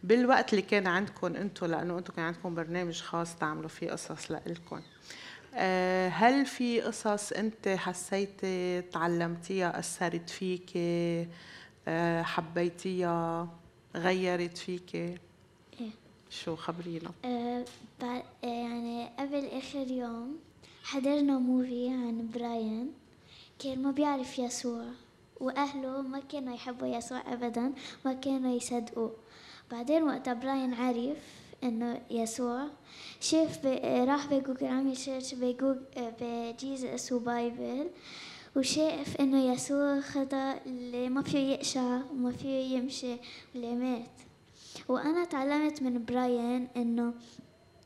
بالوقت 0.04 0.54
اللي 0.54 0.62
كان 0.62 0.88
عندكم 0.88 1.36
أنتم 1.36 1.66
لأنه 1.66 1.98
أنتم 1.98 2.13
كان 2.13 2.25
عندكم 2.25 2.56
برنامج 2.56 3.01
خاص 3.01 3.36
تعملوا 3.36 3.70
فيه 3.70 3.92
قصص 3.92 4.32
لإلكم 4.32 4.82
آه، 5.56 6.10
هل 6.10 6.46
في 6.46 6.82
قصص 6.82 7.32
انت 7.32 7.68
حسيتي 7.68 8.82
تعلمتيها 8.82 9.80
اثرت 9.80 10.30
فيكي 10.30 11.27
حبيتيها 12.22 13.48
غيرت 13.96 14.58
فيكي. 14.58 15.18
شو 16.29 16.55
خبرينا 16.55 17.12
بعد 18.01 18.24
آه، 18.43 18.48
يعني 18.48 19.10
قبل 19.19 19.46
آخر 19.46 19.91
يوم 19.91 20.38
حضرنا 20.84 21.38
movie 21.39 21.89
عن 21.89 22.29
براين. 22.34 22.91
كان 23.60 23.84
ما 23.84 23.91
بيعرف 23.91 24.39
يسوع 24.39 24.86
وأهله 25.39 26.01
ما 26.01 26.19
كانوا 26.19 26.53
يحبوا 26.53 26.88
يسوع 26.88 27.34
أبدا 27.34 27.74
ما 28.05 28.13
كانوا 28.13 28.55
يصدقوه. 28.55 29.15
بعدين 29.72 30.03
وقت 30.03 30.29
براين 30.29 30.74
عرف 30.74 31.17
إنه 31.63 32.01
يسوع 32.12 32.67
شاف 33.19 33.65
راح 33.84 34.27
بجوجل 34.34 34.65
عمل 34.67 34.98
search 34.98 35.34
بجوجل 35.34 35.81
ب 36.22 36.37
Jesus 36.37 37.12
و 37.12 37.25
Bible 37.25 37.89
وشاف 38.55 39.17
إنه 39.22 39.51
يسوع 39.53 40.00
خطأ 40.00 40.60
اللي 40.65 41.10
ما 41.10 41.22
فيه 41.22 41.53
يقشع 41.53 42.01
وما 42.12 42.31
فيه 42.31 42.77
يمشي 42.77 43.15
واللي 43.55 43.75
مات. 43.75 44.26
وأنا 44.88 45.25
تعلمت 45.25 45.82
من 45.82 46.06
براين 46.06 46.67
إنه 46.77 47.13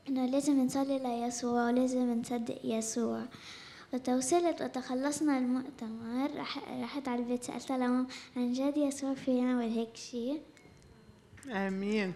إنه 0.08 0.26
لازم 0.26 0.64
نصلي 0.64 0.98
ليسوع 0.98 1.66
ولازم 1.66 2.20
نصدق 2.20 2.58
يسوع. 2.64 3.22
وتوصلت 3.92 4.62
وتخلصنا 4.62 5.38
المؤتمر 5.38 6.30
رح 6.36 6.58
رحت 6.82 7.08
على 7.08 7.22
البيت 7.22 7.42
سألتها 7.44 7.76
لماما 7.76 8.06
عن 8.36 8.52
جد 8.52 8.76
يسوع 8.76 9.14
في 9.14 9.38
يعمل 9.38 9.68
هيك 9.68 9.96
شيء 9.96 10.40
آمين. 11.50 12.14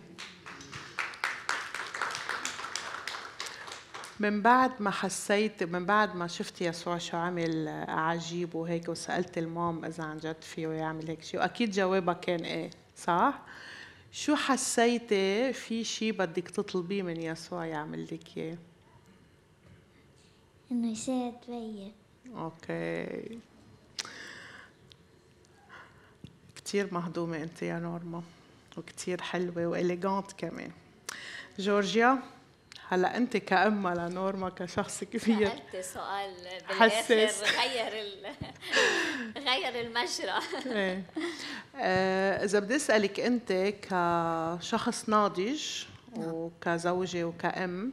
من 4.21 4.43
بعد 4.43 4.83
ما 4.83 4.91
حسيت 4.91 5.63
من 5.63 5.87
بعد 5.87 6.17
ما 6.17 6.27
شفت 6.27 6.61
يسوع 6.63 6.99
شو 6.99 7.17
عمل 7.17 7.69
عجيب 7.89 8.55
وهيك 8.55 8.89
وسألت 8.89 9.39
المام 9.39 9.85
إذا 9.85 10.05
عن 10.05 10.19
جد 10.19 10.43
فيه 10.43 10.69
يعمل 10.69 11.09
هيك 11.09 11.23
شيء 11.23 11.41
وأكيد 11.41 11.71
جوابها 11.71 12.15
كان 12.15 12.41
إيه 12.41 12.71
صح؟ 12.97 13.43
شو 14.17 14.35
حسيتي 14.35 15.53
في 15.53 15.85
شيء 15.85 16.13
بدك 16.13 16.49
تطلبيه 16.49 17.03
من 17.03 17.21
يسوع 17.23 17.67
يعمل 17.67 18.05
لك 18.05 18.37
إياه؟ 18.37 18.59
إنه 20.73 20.93
يساعد 20.93 21.35
بيي 21.49 21.93
okay. 22.37 23.39
كتير 26.57 26.95
مهضومة 26.95 27.43
أنت 27.43 27.63
يا 27.63 27.79
نورما 27.79 28.23
وكتير 28.77 29.23
حلوة 29.23 29.67
و 29.67 29.75
elegant 29.75 30.33
كمان. 30.33 30.71
جورجيا؟ 31.59 32.23
هلا 32.89 33.17
انت 33.17 33.37
كأم 33.37 33.95
لنورما 33.95 34.49
كشخص 34.49 35.05
كبير. 35.05 35.49
سألت 35.49 35.85
سؤال 35.85 36.35
حساس. 36.65 37.43
غير 37.43 37.93
ال... 37.93 38.27
غير 39.49 39.81
المجرى. 39.87 40.39
إيه. 40.77 41.03
آه، 41.77 42.45
إذا 42.45 42.59
بدي 42.59 42.77
أسألك 42.77 43.21
أنت 43.21 43.53
كشخص 43.83 45.09
ناضج 45.09 45.63
وكزوجة 46.17 47.25
وكأم 47.25 47.93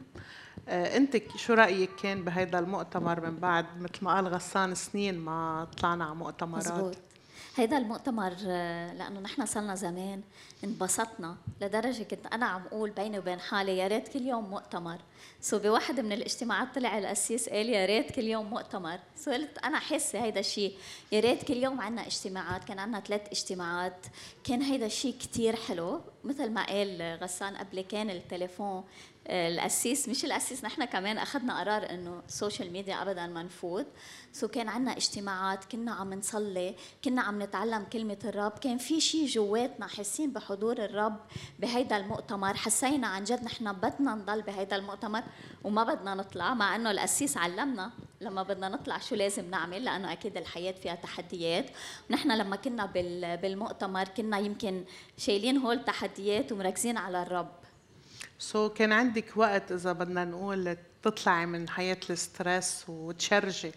آه، 0.68 0.96
أنت 0.96 1.16
شو 1.36 1.54
رأيك 1.54 1.90
كان 2.02 2.24
بهيدا 2.24 2.58
المؤتمر 2.58 3.20
من 3.20 3.36
بعد؟ 3.36 3.66
مثل 3.80 4.04
ما 4.04 4.14
قال 4.14 4.28
غسان 4.28 4.74
سنين 4.74 5.18
ما 5.18 5.68
طلعنا 5.78 6.04
على 6.04 6.14
مؤتمرات. 6.14 6.66
مزبوط. 6.66 6.96
هيدا 7.56 7.78
المؤتمر 7.78 8.34
آه، 8.46 8.92
لأنه 8.92 9.20
نحن 9.20 9.46
صرنا 9.46 9.74
زمان 9.74 10.22
انبسطنا 10.64 11.36
لدرجة 11.60 12.02
كنت 12.02 12.26
أنا 12.26 12.46
عم 12.46 12.66
أقول 12.66 12.90
بيني 12.90 13.18
وبين 13.18 13.40
حالي 13.40 13.78
يا 13.78 13.88
ريت 13.88 14.08
كل 14.08 14.22
يوم 14.22 14.50
مؤتمر. 14.50 14.98
so 15.40 15.58
بواحد 15.58 16.00
من 16.00 16.12
الاجتماعات 16.12 16.74
طلع 16.74 16.98
القسيس 16.98 17.48
قال 17.48 17.68
يا 17.68 17.86
ريت 17.86 18.12
كل 18.12 18.22
يوم 18.24 18.50
مؤتمر. 18.50 18.98
so 19.16 19.30
قلت 19.30 19.58
أنا 19.58 19.78
حاسه 19.78 20.24
هيدا 20.24 20.40
الشيء 20.40 20.76
يا 21.12 21.20
ريت 21.20 21.42
كل 21.42 21.56
يوم 21.56 21.80
عنا 21.80 22.06
اجتماعات 22.06 22.64
كان 22.64 22.78
عنا 22.78 23.00
ثلاث 23.00 23.28
اجتماعات 23.32 24.06
كان 24.44 24.62
هيدا 24.62 24.86
الشيء 24.86 25.14
كتير 25.20 25.56
حلو. 25.56 26.00
مثل 26.24 26.50
ما 26.50 26.66
قال 26.66 27.18
غسان 27.22 27.56
قبل 27.56 27.80
كان 27.80 28.10
التليفون 28.10 28.84
القسيس 29.26 30.08
مش 30.08 30.24
القسيس 30.24 30.64
نحن 30.64 30.84
كمان 30.84 31.18
أخذنا 31.18 31.60
قرار 31.60 31.90
إنه 31.90 32.22
ال 32.28 32.34
social 32.34 32.70
media 32.72 33.02
ابدا 33.02 33.26
ما 33.26 33.42
نفوت 33.42 33.86
so 34.32 34.48
كان 34.48 34.68
عنا 34.68 34.96
اجتماعات 34.96 35.64
كنا 35.64 35.92
عم 35.92 36.14
نصلي 36.14 36.74
كنا 37.04 37.22
عم 37.22 37.42
نتعلم 37.42 37.84
كلمة 37.92 38.18
الرب. 38.24 38.58
كان 38.58 38.78
في 38.78 39.00
شيء 39.00 39.26
جواتنا 39.26 39.86
حاسين 39.86 40.32
بحضور 40.32 40.78
الرب 40.84 41.16
بهيدا 41.58 41.96
المؤتمر. 41.96 42.54
حسينا 42.54 43.06
عن 43.06 43.24
جد 43.24 43.44
نحن 43.44 43.72
بدنا 43.72 44.14
نضل 44.14 44.42
بهيدا 44.42 44.76
المؤتمر 44.76 45.22
وما 45.64 45.84
بدنا 45.84 46.14
نطلع 46.14 46.54
مع 46.54 46.76
إنه 46.76 46.90
القسيس 46.90 47.36
علمنا 47.36 47.90
لما 48.20 48.42
بدنا 48.42 48.68
نطلع 48.68 48.98
شو 48.98 49.14
لازم 49.14 49.50
نعمل 49.50 49.84
لأنه 49.84 50.12
أكيد 50.12 50.36
الحياة 50.36 50.72
فيها 50.72 50.94
تحديات. 50.94 51.66
ونحن 52.10 52.32
لما 52.32 52.56
كنا 52.56 52.86
بال- 52.86 53.36
بالمؤتمر 53.36 54.04
كنا 54.08 54.38
يمكن 54.38 54.84
شايلين 55.18 55.56
هول 55.56 55.76
التحديات 55.76 56.52
ومركزين 56.52 56.96
على 56.96 57.22
الرب. 57.22 57.52
so 58.38 58.68
كان 58.68 58.92
عندك 58.92 59.36
وقت 59.36 59.72
إذا 59.72 59.92
بدنا 59.92 60.24
نقول 60.24 60.76
تطلعي 61.02 61.46
من 61.46 61.68
حياة 61.68 62.00
ال 62.10 62.21
stress 62.21 62.84
وت 62.88 63.07
charge 63.07 63.63
ي 63.63 63.72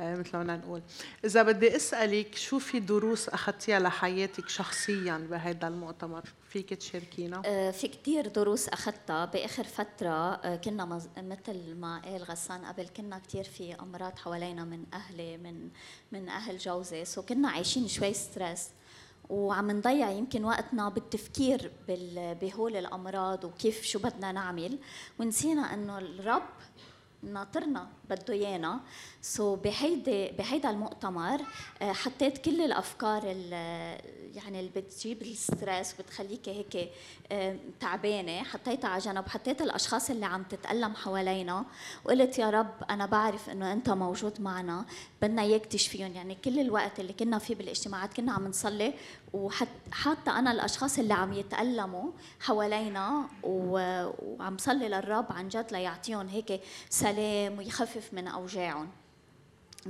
آه، 0.00 0.14
مثل 0.16 0.36
ما 0.36 0.56
نقول. 0.56 0.82
إذا 1.24 1.42
بدي 1.42 1.76
أسألك 1.76 2.34
شو 2.34 2.58
في 2.58 2.80
دروس 2.80 3.28
أخذتيها 3.28 3.80
لحياتك 3.80 4.48
شخصيا 4.48 5.26
بهذا 5.30 5.68
المؤتمر؟ 5.68 6.22
فيك 6.48 6.74
تشاركينا؟ 6.74 7.42
آه، 7.46 7.70
في 7.70 7.88
كتير 7.88 8.28
دروس 8.28 8.68
أخذتها. 8.68 9.24
بآخر 9.24 9.64
فترة 9.64 10.34
آه، 10.34 10.56
كنا. 10.56 10.84
مثل 11.16 11.74
ما 11.74 12.02
قال 12.04 12.22
غسان 12.22 12.64
قبل 12.64 12.88
كنا 12.96 13.18
كتير 13.18 13.44
في 13.44 13.74
أمراض 13.80 14.18
حوالينا 14.18 14.64
من 14.64 14.84
أهلي 14.94 15.36
من 15.36 15.68
من 16.12 16.28
أهل 16.28 16.58
جوزي. 16.58 17.04
so 17.04 17.22
كنا 17.22 17.48
عايشين 17.48 17.88
شوي 17.88 18.14
stress 18.14 18.68
وعم 19.28 19.70
نضيع 19.70 20.10
يمكن 20.10 20.44
وقتنا 20.44 20.88
بالتفكير 20.88 21.70
بال... 21.88 22.34
بهول 22.34 22.76
الأمراض 22.76 23.44
وكيف 23.44 23.82
شو 23.82 23.98
بدنا 23.98 24.32
نعمل. 24.32 24.78
ونسينا 25.20 25.74
إنه 25.74 25.98
الرب 25.98 26.42
ناطرنا 27.22 27.88
بده 28.10 28.34
إيانا. 28.34 28.80
so 29.22 29.56
بهيدي 29.56 30.28
بهيدا 30.28 30.70
المؤتمر 30.70 31.40
آه، 31.82 31.92
حطيت 31.92 32.38
كل 32.38 32.60
الأفكار 32.62 33.22
ال- 33.26 34.00
يعني 34.36 34.60
اللي 34.60 34.70
بتجيب 34.76 35.22
ال 35.22 35.32
stress 35.32 35.94
وبتخليك 35.94 36.48
هيك 36.48 36.90
آه، 37.32 37.56
تعبانة. 37.80 38.42
حطيتها 38.42 38.88
على 38.90 39.00
جنب. 39.02 39.28
حطيت 39.28 39.62
الأشخاص 39.62 40.10
اللي 40.10 40.26
عم 40.26 40.42
تتألم 40.42 40.94
حوالينا. 40.94 41.64
وقلت 42.04 42.38
يا 42.38 42.50
رب 42.50 42.74
أنا 42.90 43.06
بعرف 43.06 43.50
إنه 43.50 43.72
أنت 43.72 43.90
موجود 43.90 44.40
معنا. 44.40 44.84
بدنا 45.22 45.42
إياك 45.42 45.66
تشفيهم. 45.66 46.12
يعني 46.14 46.34
كل 46.34 46.58
الوقت 46.60 47.00
اللي 47.00 47.12
كنا 47.12 47.38
فيه 47.38 47.54
بالاجتماعات 47.54 48.14
كنا 48.14 48.32
عم 48.32 48.46
نصلي 48.48 48.94
وحاطه 49.32 50.38
أنا 50.38 50.50
الأشخاص 50.52 50.98
اللي 50.98 51.14
عم 51.14 51.32
يتألموا 51.32 52.10
حوالينا 52.40 53.28
وعم 53.42 54.58
صلي 54.58 54.88
للرب 54.88 55.26
عن 55.32 55.48
جد 55.48 55.72
ليعطيهم 55.72 56.28
هيك 56.28 56.60
سلام 56.90 57.58
ويخفف 57.58 58.14
من 58.14 58.28
أوجاعهم. 58.28 58.88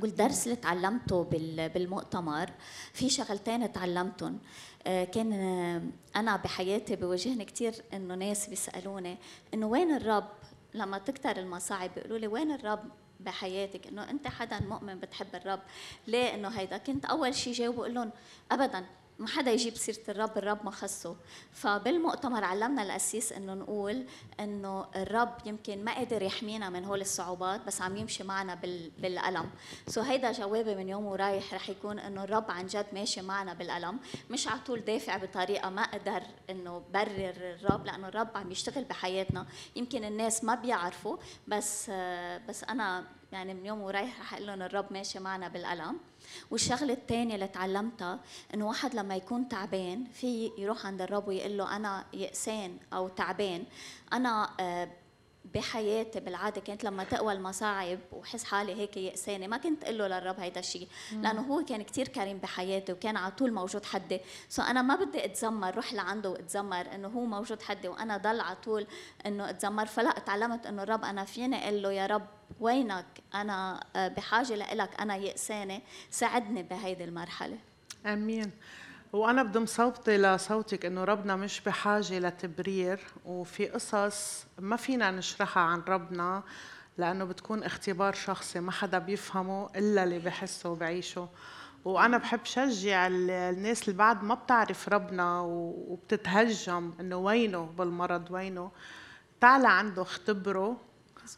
والدرس 0.03 0.44
اللي 0.44 0.57
تعلمته 0.57 1.22
بال- 1.24 1.68
بالمؤتمر 1.68 2.51
في 2.92 3.11
شغلتين 3.11 3.72
تعلمتهم. 3.72 4.38
آه، 4.87 5.05
كان 5.05 5.33
آه، 5.33 5.83
أنا 6.18 6.37
بحياتي 6.37 6.96
بواجهني 6.96 7.44
كثير 7.44 7.74
إنه 7.92 8.14
ناس 8.14 8.46
بيسألوني 8.46 9.16
إنه 9.55 9.66
وين 9.66 9.94
الرب؟ 9.96 10.29
لما 10.74 10.98
تكتر 10.98 11.37
المصاعب 11.37 11.90
بيقولوا 11.94 12.18
لي 12.18 12.27
وين 12.27 12.53
الرب 12.53 12.85
بحياتك؟ 13.20 13.87
إنه 13.87 14.11
أنت 14.11 14.29
حدا 14.29 14.61
مؤمن 14.61 15.01
بتحب 15.01 15.35
الرب. 15.35 15.61
ليه؟ 16.07 16.35
إنه 16.35 16.48
هيدا 16.48 16.79
كنت 16.79 17.05
أول 17.05 17.35
شيء 17.35 17.53
جاوب 17.53 17.74
بقول 17.74 17.94
لهم 17.94 18.11
ابدا 18.53 18.85
ما 19.18 19.26
حدا 19.26 19.50
يجيب 19.50 19.74
سيرة 19.74 20.00
الرب 20.09 20.38
الرب 20.38 20.64
ما 20.64 20.70
خصه. 20.70 21.16
فبالمؤتمر 21.52 22.44
علمنا 22.44 22.83
القسيس 22.83 23.33
إنه 23.33 23.54
نقول 23.54 24.04
إنه 24.40 24.87
الرب 24.96 25.35
يمكن 25.46 25.85
ما 25.85 25.94
قادر 25.94 26.22
يحمينا 26.22 26.70
من 26.70 26.85
هول 26.85 27.00
الصعوبات 27.00 27.61
بس 27.66 27.83
عم 27.83 27.96
يمشي 27.96 28.24
معنا 28.24 28.54
بال... 28.54 28.90
بالألم. 28.98 29.50
سو 29.87 30.00
هيدا 30.00 30.33
جوابي 30.33 30.74
من 30.74 30.88
يوم 30.88 31.07
ورايح 31.07 31.54
رح 31.54 31.70
يكون 31.70 31.98
إنه 31.98 32.24
الرب 32.24 32.50
عن 32.50 32.66
جد 32.66 32.87
ماشي 32.92 33.22
معنا 33.22 33.54
بالألم. 33.54 33.98
مش 34.31 34.48
على 34.48 34.61
طول 34.61 34.81
دافع 34.85 35.16
بطريقة 35.16 35.70
ما 35.70 35.83
قدر 35.83 36.22
إنه 36.50 36.83
برر 36.94 37.33
الرب 37.40 37.87
لأنه 37.87 38.09
الرب 38.09 38.37
عم 38.37 38.50
يشتغل 38.50 38.85
بحياتنا. 38.85 39.46
يمكن 39.76 40.04
الناس 40.04 40.44
ما 40.44 40.54
بيعرفوا 40.54 41.16
بس 41.48 41.90
بس 42.48 42.64
أنا 42.64 43.04
يعني 43.33 43.54
من 43.54 43.66
يوم 43.66 43.81
ورايح 43.81 44.20
رح 44.20 44.35
أقول 44.35 44.46
لهم 44.46 44.62
الرب 44.62 44.92
ماشي 44.92 45.18
معنا 45.18 45.48
بالألم. 45.48 45.96
والشغلة 46.51 46.93
الثانية 46.93 47.35
اللي 47.35 47.49
تعلمتها 47.49 48.21
إنه 48.55 48.69
واحد 48.69 48.95
لما 48.95 49.17
يكون 49.17 49.49
تعبان 49.49 50.05
في 50.12 50.51
يروح 50.59 50.87
عند 50.87 51.03
الرب 51.03 51.29
ويقول 51.29 51.59
له 51.59 51.77
أنا 51.77 52.05
يأسان 52.12 52.77
أو 52.93 53.09
تعبان 53.09 53.64
أنا 54.12 54.51
آه، 54.61 54.88
بحياتي 55.55 56.21
بالعادة 56.21 56.61
كانت 56.61 56.85
لما 56.85 57.05
تقوى 57.05 57.33
المصاعب 57.33 57.99
وحس 58.12 58.45
حالي 58.45 58.75
هيك 58.75 58.97
يأسانه 58.97 59.47
ما 59.47 59.57
كنت 59.57 59.85
أقول 59.85 59.99
له 59.99 60.09
للرب 60.09 60.41
هيدا 60.41 60.61
الشيء 60.61 60.88
لأنه 61.12 61.41
هو 61.41 61.64
كان 61.64 61.83
كتير 61.83 62.09
كريم 62.09 62.38
بحياتي 62.38 62.93
وكان 62.93 63.17
على 63.17 63.33
طول 63.33 63.53
موجود 63.53 63.85
حدي. 63.85 64.21
سو 64.49 64.62
أنا 64.62 64.83
ما 64.83 64.95
بدي 64.95 65.25
أتذمر 65.25 65.75
روح 65.75 65.93
لعنده 65.93 66.31
وأتذمر 66.31 66.95
إنه 66.95 67.09
هو 67.09 67.25
موجود 67.25 67.62
حدي 67.62 67.88
وأنا 67.88 68.17
ضل 68.17 68.41
على 68.41 68.57
طول 68.64 68.87
إنه 69.27 69.51
أتذمر. 69.51 69.87
فلا 69.87 70.11
تعلمت 70.11 70.67
إنه 70.67 70.83
الرب 70.83 71.05
أنا 71.05 71.25
فيني 71.25 71.64
أقول 71.64 71.83
له 71.83 71.93
يا 71.93 72.07
رب 72.07 72.27
وينك 72.61 73.07
أنا 73.35 73.85
آه، 73.97 74.09
بحاجة 74.09 74.55
لإلك 74.55 75.01
أنا 75.01 75.17
يأسانه 75.17 75.81
ساعدني 76.11 76.63
بهيدي 76.63 77.05
المرحلة. 77.05 77.59
آمين. 78.07 78.51
وأنا 79.13 79.43
بضم 79.43 79.67
صوتي 79.67 80.19
لصوتك 80.19 80.87
إنه 80.87 81.05
ربنا 81.05 81.37
مش 81.37 81.61
بحاجة 81.61 82.19
لتبرير 82.19 83.01
وفي 83.25 83.67
قصص 83.69 84.45
ما 84.59 84.77
فينا 84.77 85.11
نشرحها 85.11 85.63
عن 85.63 85.81
ربنا 85.89 86.43
لأنه 86.99 87.25
بتكون 87.25 87.63
اختبار 87.63 88.13
شخصي 88.15 88.61
ما 88.61 88.73
حدا 88.73 88.99
بيفهمه 88.99 89.69
إلا 89.77 90.05
اللي 90.05 90.19
بحسه 90.19 90.71
وبعيشه. 90.71 91.29
وأنا 91.85 92.19
بحب 92.19 92.45
شجع 92.45 93.07
ال- 93.07 93.31
الناس 93.31 93.83
اللي 93.89 93.99
بعد 93.99 94.23
ما 94.25 94.35
بتعرف 94.35 94.89
ربنا 94.89 95.41
وبتتهجم 95.41 96.93
إنه 97.01 97.17
وينه 97.17 97.65
بالمرض 97.65 98.31
وينه؟ 98.31 98.71
تعال 99.41 99.67
عنده 99.67 100.03
اختبره 100.03 100.77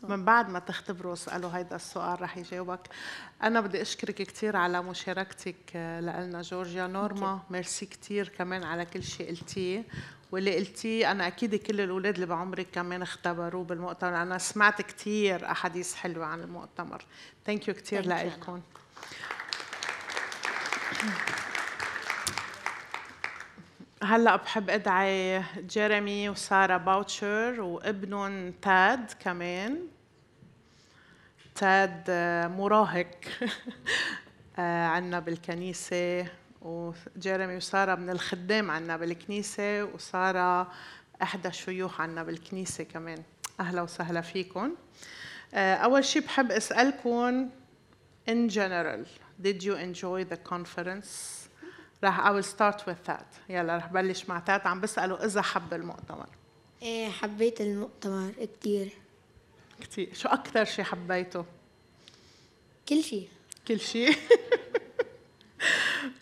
من 0.02 0.24
بعد 0.24 0.48
ما 0.50 0.58
تختبروا 0.58 1.12
اسألوا 1.12 1.50
هيدا 1.56 1.76
السؤال 1.76 2.22
رح 2.22 2.36
يجاوبك. 2.36 2.80
أنا 3.42 3.60
بدي 3.60 3.82
أشكرك 3.82 4.14
كثير 4.14 4.56
على 4.56 4.82
مشاركتك 4.82 5.56
آه، 5.76 6.00
لنا 6.00 6.42
جورجيا 6.42 6.86
نورما. 6.86 7.40
ميرسي 7.50 7.86
كثير 7.86 8.28
كمان 8.28 8.64
على 8.64 8.84
كل 8.84 9.02
شيء 9.02 9.28
قلتيه. 9.28 9.84
واللي 10.32 10.56
قلتيه 10.56 11.10
أنا 11.10 11.26
أكيد 11.26 11.54
كل 11.54 11.80
الأولاد 11.80 12.14
اللي 12.14 12.26
بعمرك 12.26 12.66
كمان 12.72 13.02
اختبروه 13.02 13.64
بالمؤتمر. 13.64 14.22
أنا 14.22 14.38
سمعت 14.38 14.82
كثير 14.82 15.50
أحاديث 15.50 15.94
حلوة 15.94 16.26
عن 16.26 16.40
المؤتمر. 16.40 17.04
thank 17.46 17.68
you 17.68 17.74
كثير 17.74 18.02
Thank 18.02 18.06
you, 18.06 18.10
أنا. 18.10 18.28
لكم 18.28 18.60
هلا 24.02 24.36
بحب 24.36 24.70
ادعي 24.70 25.42
جيريمي 25.58 26.28
وسارة 26.28 26.76
باوتشر 26.76 27.60
وابنهم 27.60 28.52
تاد 28.52 29.12
كمان. 29.20 29.78
تاد 31.54 32.04
آه، 32.08 32.46
مراهق. 32.46 33.10
آه، 34.58 34.86
عنا 34.86 35.20
بالكنيسة 35.20 36.26
وجيريمي 36.62 37.56
وسارة 37.56 37.94
من 37.94 38.10
الخدام 38.10 38.70
عنا 38.70 38.96
بالكنيسة 38.96 39.84
وسارة 39.84 40.72
إحدى 41.22 41.48
الشيوخ 41.48 42.00
عنا 42.00 42.22
بالكنيسة 42.22 42.84
كمان. 42.84 43.22
أهلا 43.60 43.82
وسهلا 43.82 44.20
فيكم 44.20 44.74
آه، 45.54 45.74
أول 45.74 46.04
شيء 46.04 46.22
بحب 46.22 46.52
أسألكم 46.52 47.50
in 48.30 48.48
general 48.48 49.04
did 49.42 49.62
you 49.64 49.74
enjoy 49.74 50.24
the 50.24 50.36
conference 50.36 51.39
رح 52.04 52.26
I 52.26 52.30
will 52.30 52.46
start 52.46 52.80
with 52.86 53.10
that. 53.10 53.24
يلا 53.48 53.76
رح 53.76 53.86
بلش 53.86 54.24
مع 54.28 54.38
تاد. 54.38 54.66
عم 54.66 54.80
بسأله 54.80 55.24
إذا 55.24 55.42
حب 55.42 55.74
المؤتمر. 55.74 56.26
إيه 56.82 57.08
حبيت 57.08 57.60
المؤتمر 57.60 58.32
كتير. 58.60 58.92
كثير 59.80 60.14
شو 60.14 60.28
أكثر 60.28 60.64
شيء 60.64 60.84
حبيته؟ 60.84 61.44
كل 62.88 63.02
شيء 63.02 63.28
كل 63.68 63.80
شيء 63.80 64.16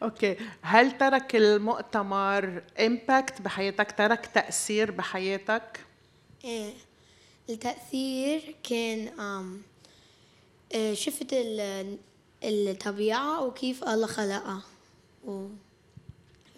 okay. 0.02 0.37
هل 0.62 0.98
ترك 0.98 1.36
المؤتمر 1.36 2.62
impact 2.80 3.42
بحياتك؟ 3.42 3.92
ترك 3.92 4.26
تأثير 4.26 4.90
بحياتك؟ 4.90 5.80
إيه. 6.44 6.72
التأثير 7.50 8.54
كان 8.62 9.08
آم 9.20 9.62
إيه 10.74 10.94
شفت 10.94 11.32
ال- 11.32 11.98
الطبيعة 12.44 13.44
وكيف 13.44 13.84
الله 13.84 14.06
خلقها. 14.06 14.62
و 15.24 15.46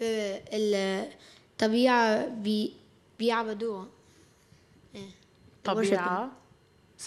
إيه 0.01 1.09
الطبيعة 1.53 2.27
بي 2.27 2.73
بيعبدوها. 3.19 3.87
إيه. 4.95 5.09
طبيعة 5.63 6.31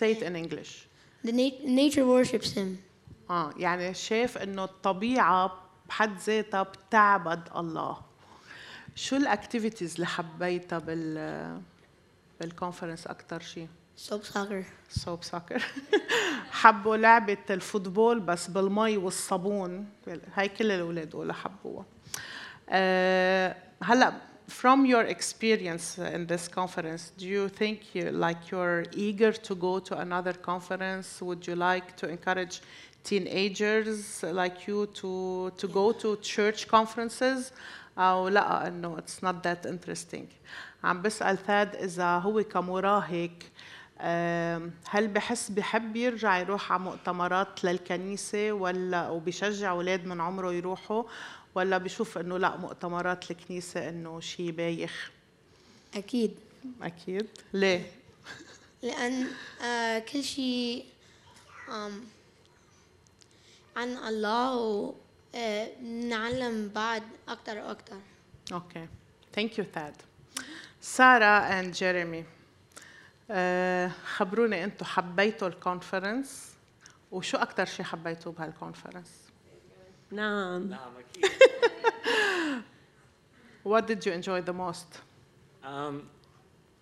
say 0.00 0.14
it 0.16 0.22
in 0.22 0.36
English. 0.36 0.70
The 1.26 1.32
nat- 1.32 1.64
nature 1.64 2.04
worships 2.06 2.52
him. 2.54 2.76
آه 3.30 3.52
يعني 3.56 3.94
شايف 3.94 4.38
إنه 4.38 4.64
الطبيعة 4.64 5.60
بحد 5.88 6.18
ذاتها 6.18 6.62
بتعبد 6.62 7.48
الله. 7.56 7.96
شو 8.94 9.16
الاكتيفيتيز 9.16 9.94
اللي 9.94 10.06
حبيتها 10.06 10.78
بال 10.78 11.60
بالكونفرنس 12.40 13.06
أكثر 13.06 13.40
شيء 13.40 13.68
Soap 14.08 14.22
soccer. 14.34 14.64
سوب 14.90 15.24
ساكر 15.24 15.62
حبوا 16.60 16.96
لعبة 16.96 17.36
الفوتبول 17.50 18.20
بس 18.20 18.46
بالمي 18.48 18.96
والصابون. 18.96 19.88
هاي 20.34 20.48
كل 20.48 20.70
الأولاد 20.70 21.14
ولا 21.14 21.32
حبوها. 21.32 21.84
هلا 23.83 24.13
from 24.61 24.83
your 24.85 25.03
experience 25.03 25.97
in 25.99 26.25
this 26.25 26.47
conference 26.47 27.11
do 27.17 27.27
you 27.27 27.47
think 27.49 27.77
you 27.93 28.09
like 28.25 28.41
you're 28.51 28.83
eager 29.05 29.31
to 29.31 29.53
go 29.55 29.79
to 29.79 29.93
another 30.05 30.33
conference 30.33 31.21
would 31.21 31.45
you 31.47 31.55
like 31.55 31.95
to 31.95 32.05
encourage 32.09 32.55
teenagers 33.03 34.23
like 34.41 34.57
you 34.67 34.79
to 34.99 35.11
to 35.61 35.67
go 35.67 35.91
to 35.91 36.15
church 36.35 36.67
conferences 36.67 37.51
أو 37.97 38.27
لا 38.27 38.67
إنه 38.67 38.97
it's 38.97 39.23
not 39.23 39.43
that 39.43 39.65
interesting 39.69 40.25
عم 40.83 41.01
بسأل 41.01 41.37
ثاد 41.47 41.75
إذا 41.75 42.17
هو 42.17 42.43
كمراهق 42.43 43.31
آم، 44.01 44.71
هل 44.89 45.07
بحس 45.07 45.49
بحب 45.51 45.95
يرجع 45.95 46.37
يروح 46.37 46.71
على 46.71 46.81
مؤتمرات 46.81 47.63
للكنيسة 47.63 48.51
ولا 48.51 49.09
وبيشجع 49.09 49.69
أولاد 49.71 50.05
من 50.05 50.21
عمره 50.21 50.53
يروحوا 50.53 51.03
ولا 51.54 51.78
بشوف 51.78 52.18
إنه 52.18 52.38
لا 52.38 52.56
مؤتمرات 52.56 53.30
الكنيسة 53.30 53.88
إنه 53.88 54.20
شيء 54.20 54.50
بايخ؟ 54.50 55.10
أكيد. 55.94 56.34
أكيد. 56.82 57.28
ليه؟ 57.52 57.92
لأن 58.82 59.26
آه 59.62 59.98
كل 59.98 60.24
شيء 60.24 60.86
عن 63.76 63.96
الله 64.08 64.56
و 64.56 64.94
آه، 65.34 65.80
نعلم 65.82 66.68
بعد 66.68 67.02
أكتر 67.28 67.58
وأكتر. 67.58 67.96
okay. 68.52 68.88
thank 69.34 69.58
you 69.58 69.64
تاد 69.64 69.94
سارة 70.80 71.24
and 71.24 71.72
جيريمي 71.72 72.24
خبروني 74.04 74.64
أنتم 74.64 74.84
حبيتوا 74.84 75.48
ال 75.48 75.58
conference 75.58 76.54
وشو 77.12 77.36
أكتر 77.36 77.64
شيء 77.64 77.84
حبيتوه 77.84 78.32
بهال 78.32 78.49
conference؟ 78.49 79.10
نعم. 80.10 80.76
What 83.64 83.86
did 83.86 84.04
you 84.04 84.12
enjoy 84.12 84.42
the 84.42 84.52
most? 84.52 84.86
Um, 85.62 86.10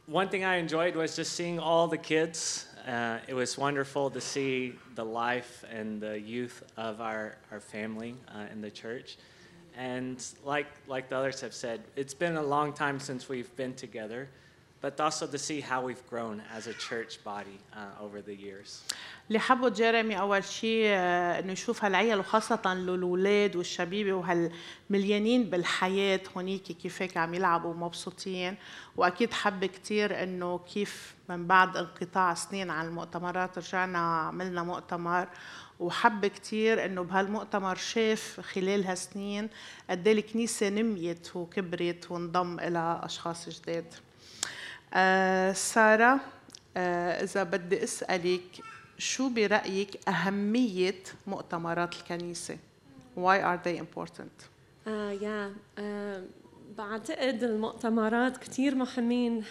one 0.06 0.28
thing 0.28 0.42
I 0.44 0.56
enjoyed 0.56 0.96
was 0.96 1.14
just 1.14 1.34
seeing 1.34 1.60
all 1.60 1.86
the 1.86 1.96
kids. 1.96 2.66
Uh, 2.84 3.18
it 3.28 3.34
was 3.34 3.56
wonderful 3.56 4.10
to 4.10 4.20
see 4.20 4.74
the 4.96 5.04
life 5.04 5.64
and 5.70 6.00
the 6.00 6.18
youth 6.18 6.64
of 6.76 7.00
our, 7.00 7.36
our 7.52 7.60
family 7.60 8.16
uh, 8.34 8.46
in 8.50 8.60
the 8.60 8.70
church. 8.70 9.16
And 9.76 10.20
like, 10.44 10.66
like 10.88 11.08
the 11.08 11.16
others 11.16 11.40
have 11.42 11.54
said, 11.54 11.82
it's 11.94 12.14
been 12.14 12.34
a 12.34 12.42
long 12.42 12.72
time 12.72 12.98
since 12.98 13.28
we've 13.28 13.54
been 13.54 13.74
together, 13.74 14.28
but 14.82 15.00
also 15.00 15.26
to 15.26 15.38
see 15.38 15.60
how 15.60 15.80
we've 15.86 16.06
grown 16.10 16.42
as 16.56 16.66
a 16.66 16.74
church 16.74 17.12
body 17.24 17.58
uh, 17.72 18.04
over 18.04 18.20
the 18.20 18.34
years. 18.34 18.82
اللي 19.28 19.40
حبوا 19.40 19.68
جيريمي 19.68 20.18
أول 20.20 20.44
شيء 20.44 20.84
آه، 20.86 21.38
إنه 21.38 21.52
يشوف 21.52 21.84
هالعيال 21.84 22.18
وخاصة 22.18 22.72
الاولاد 22.72 23.56
والشبيبة 23.56 24.12
وهالمليانين 24.12 25.50
بالحياة 25.50 26.20
هونيك 26.36 26.62
كيف 26.62 27.02
هيك 27.02 27.16
عم 27.16 27.34
يلعبوا 27.34 27.70
ومبسوطين. 27.70 28.56
وأكيد 28.96 29.32
حب 29.32 29.64
كثير 29.64 30.22
إنه 30.22 30.58
كيف 30.58 31.14
من 31.28 31.46
بعد 31.46 31.76
انقطاع 31.76 32.34
سنين 32.34 32.70
عن 32.70 32.86
المؤتمرات 32.86 33.58
رجعنا 33.58 33.98
عملنا 33.98 34.62
مؤتمر. 34.62 35.28
وحب 35.80 36.26
كثير 36.26 36.84
إنه 36.84 37.02
بهالمؤتمر 37.02 37.76
شاف 37.76 38.40
خلال 38.40 38.84
هالسنين 38.84 39.48
قد 39.90 40.08
إيه 40.08 40.14
الكنيسة 40.14 40.68
نميت 40.68 41.36
وكبرت 41.36 42.10
وانضم 42.10 42.60
إلى 42.60 43.00
أشخاص 43.02 43.48
جداد. 43.48 43.94
آه، 44.94 45.52
سارة 45.52 46.20
آه، 46.76 47.22
إذا 47.22 47.42
بدي 47.42 47.84
أسألك 47.84 48.42
شو 48.98 49.28
برأيك 49.28 50.08
أهمية 50.08 51.02
مؤتمرات 51.26 51.94
الكنيسة؟ 51.96 52.56
Why 53.16 53.38
are 53.40 53.58
they 53.64 53.78
important? 53.78 54.46
آه 54.88 55.10
يا 55.10 55.52
آه 55.78 56.22
بعتقد 56.78 57.42
المؤتمرات 57.42 58.36
كتير 58.36 58.74
مهمين 58.74 59.44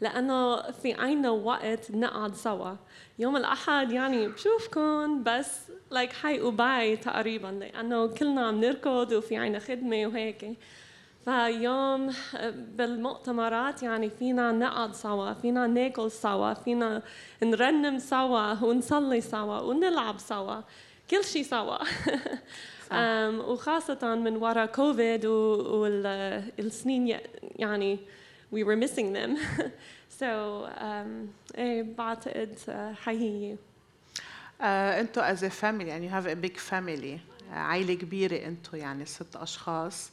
لأنه 0.00 0.70
في 0.70 0.92
عنا 0.92 1.30
وقت 1.30 1.90
نقعد 1.90 2.34
سوا 2.34 2.74
يوم 3.18 3.36
الأحد 3.36 3.92
يعني 3.92 4.28
بشوفكم 4.28 5.22
بس 5.22 5.60
like 5.90 6.12
hi 6.12 6.40
و 6.40 6.54
bye 6.54 6.96
تقريبا 6.96 7.46
لأنه 7.46 8.06
كلنا 8.06 8.46
عم 8.46 8.60
نركض 8.60 9.12
وفي 9.12 9.36
عنا 9.36 9.58
خدمة 9.58 10.06
وهيك 10.06 10.56
فيوم 11.24 12.14
بالمؤتمرات 12.54 13.82
يعني 13.82 14.10
فينا 14.10 14.52
نقعد 14.52 14.94
سوا 14.94 15.32
فينا 15.32 15.66
ناكل 15.66 16.10
سوا 16.10 16.54
فينا 16.54 17.02
نرنم 17.42 17.98
سوا 17.98 18.64
ونصلي 18.64 19.20
سوا 19.20 19.60
ونلعب 19.60 20.18
سوا 20.18 20.60
كل 21.10 21.24
شيء 21.24 21.42
سوا. 21.42 21.78
وخاصة 23.50 24.14
من 24.14 24.36
وراء 24.36 24.66
كوفيد 24.66 25.26
والسنين 26.58 27.18
يعني 27.56 27.98
we 28.52 28.62
were 28.62 28.76
missing 28.76 29.12
them. 29.12 29.38
So 30.20 30.26
um, 30.78 31.28
إيه 31.58 31.82
بعتقد 31.82 32.58
حقيقي 33.02 33.56
آه، 34.60 35.00
أنتوا 35.00 35.34
as 35.34 35.38
a 35.38 35.50
family 35.50 35.84
يعني 35.86 36.08
you 36.08 36.12
have 36.12 36.26
a 36.26 36.36
big 36.46 36.58
family. 36.58 37.18
عائلة 37.52 37.94
كبيرة 37.94 38.46
أنتوا 38.46 38.78
يعني 38.78 39.04
ست 39.04 39.36
أشخاص. 39.36 40.10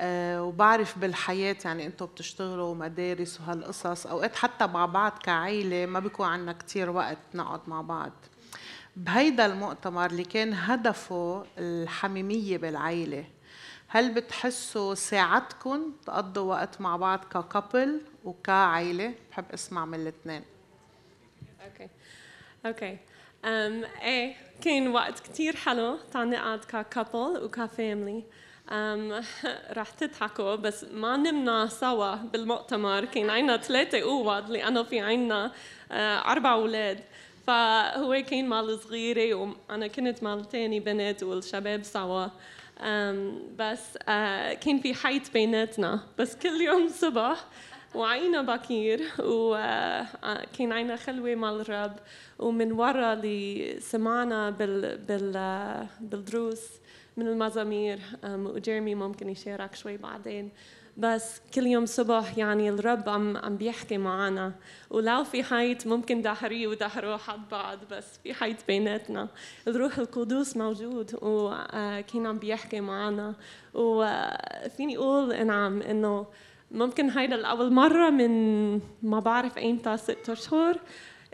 وبعرف 0.00 0.98
بالحياة 0.98 1.56
يعني 1.64 1.86
أنتوا 1.86 2.06
بتشتغلوا 2.06 2.74
مدارس 2.74 3.40
وهالقصص. 3.40 4.06
أوقات 4.06 4.36
حتى 4.36 4.66
مع 4.66 4.86
بعض 4.86 5.18
كعائلة 5.18 5.86
ما 5.86 6.00
بيكون 6.00 6.26
عنا 6.26 6.52
كتير 6.52 6.90
وقت 6.90 7.18
نقعد 7.34 7.60
مع 7.66 7.80
بعض. 7.80 8.12
بهيدا 8.96 9.46
المؤتمر 9.46 10.06
اللي 10.06 10.24
كان 10.24 10.54
هدفه 10.54 11.44
الحميمية 11.58 12.58
بالعائلة 12.58 13.24
هل 13.88 14.14
بتحسوا 14.14 14.94
ساعدكم 14.94 15.92
تقضوا 16.06 16.50
وقت 16.50 16.80
مع 16.80 16.96
بعض 16.96 17.24
ك 17.24 17.35
couple 17.35 18.00
وكعائلة؟ 18.24 19.14
بحب 19.30 19.44
أسمع 19.54 19.84
من 19.84 19.94
الاثنين. 19.94 20.42
okay. 21.64 21.88
okay. 22.66 22.96
um, 23.44 23.46
إيه 24.02 24.36
كان 24.60 24.88
وقت 24.88 25.20
كتير 25.20 25.56
حلو 25.56 25.96
تعال 26.12 26.30
نقعد 26.30 26.58
ك 26.58 26.70
couple 26.70 27.42
وك 27.44 27.63
family 27.63 28.20
um, 28.20 28.43
رح 29.72 29.90
تضحكوا 29.90 30.54
بس 30.54 30.84
ما 30.84 31.16
نمنا 31.16 31.66
سوا 31.66 32.14
بالمؤتمر 32.14 33.04
كان 33.04 33.30
عنا 33.30 33.56
ثلاثة 33.56 34.02
أوض 34.02 34.50
لأنه 34.50 34.82
في 34.82 35.00
عنا 35.00 35.52
أربع 36.26 36.52
أولاد 36.52 37.00
فهو 37.46 38.22
كان 38.30 38.48
مع 38.48 38.78
الصغيرة 38.78 39.34
وأنا 39.34 39.86
كنت 39.86 40.22
مع 40.22 40.48
التاني 40.48 40.80
بنت 40.80 41.22
والشباب 41.22 41.82
سوا 41.82 42.26
بس 43.58 43.98
كان 44.60 44.78
في 44.82 44.94
حيط 44.94 45.32
بيناتنا 45.32 46.00
بس 46.18 46.36
كل 46.36 46.60
يوم 46.60 46.88
صبح 46.88 47.44
وعينا 47.94 48.42
بكير 48.42 49.00
وكان 49.20 50.72
عينا 50.72 50.96
خلوة 50.96 51.34
مع 51.34 51.50
الرب 51.50 51.96
ومن 52.38 52.72
ورا 52.72 53.12
اللي 53.12 53.76
سمعنا 53.80 54.50
بال 54.50 54.98
بال 54.98 55.86
بالدروس 56.00 56.68
من 57.16 57.28
المزامير 57.28 57.98
وجيرمي 58.24 58.94
ممكن 58.94 59.28
يشارك 59.28 59.74
شوي 59.74 59.96
بعدين. 59.96 60.50
بس 60.96 61.40
كل 61.54 61.66
يوم 61.66 61.86
صبح 61.86 62.38
يعني 62.38 62.68
الرب 62.68 63.08
عم 63.08 63.36
عم 63.36 63.56
بيحكي 63.56 63.98
معنا. 63.98 64.52
ولو 64.90 65.24
في 65.24 65.42
حيط 65.42 65.86
ممكن 65.86 66.22
دهري 66.22 66.66
ودهروا 66.66 67.16
حد 67.16 67.48
بعض 67.48 67.78
بس 67.90 68.18
في 68.22 68.34
حيط 68.34 68.56
بيناتنا. 68.68 69.28
الروح 69.68 69.98
القدوس 69.98 70.56
موجود 70.56 71.18
وكان 71.22 72.26
عم 72.26 72.38
بيحكي 72.38 72.80
معنا. 72.80 73.34
وفيني 73.74 74.96
أقول 74.96 75.32
إنعم 75.32 75.82
إنه 75.82 76.26
ممكن 76.70 77.10
هيدا 77.10 77.34
الأول 77.34 77.72
مرة 77.72 78.10
من 78.10 78.74
ما 79.02 79.20
بعرف 79.20 79.58
أيمتى 79.58 79.96
ست 79.96 80.30
أشهر 80.30 80.80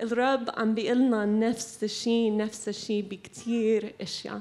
الرب 0.03 0.51
عم 0.57 0.75
بيقلنا 0.75 1.25
نفس 1.25 1.85
الشيء 1.85 2.37
نفس 2.37 2.69
الشيء 2.69 3.03
بكتير 3.11 3.95
أشياء. 4.01 4.41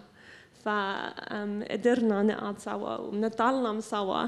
فقدرنا 0.64 2.22
نقعد 2.22 2.58
سوا 2.58 2.96
ونتعلم 2.96 3.80
سوا 3.80 4.26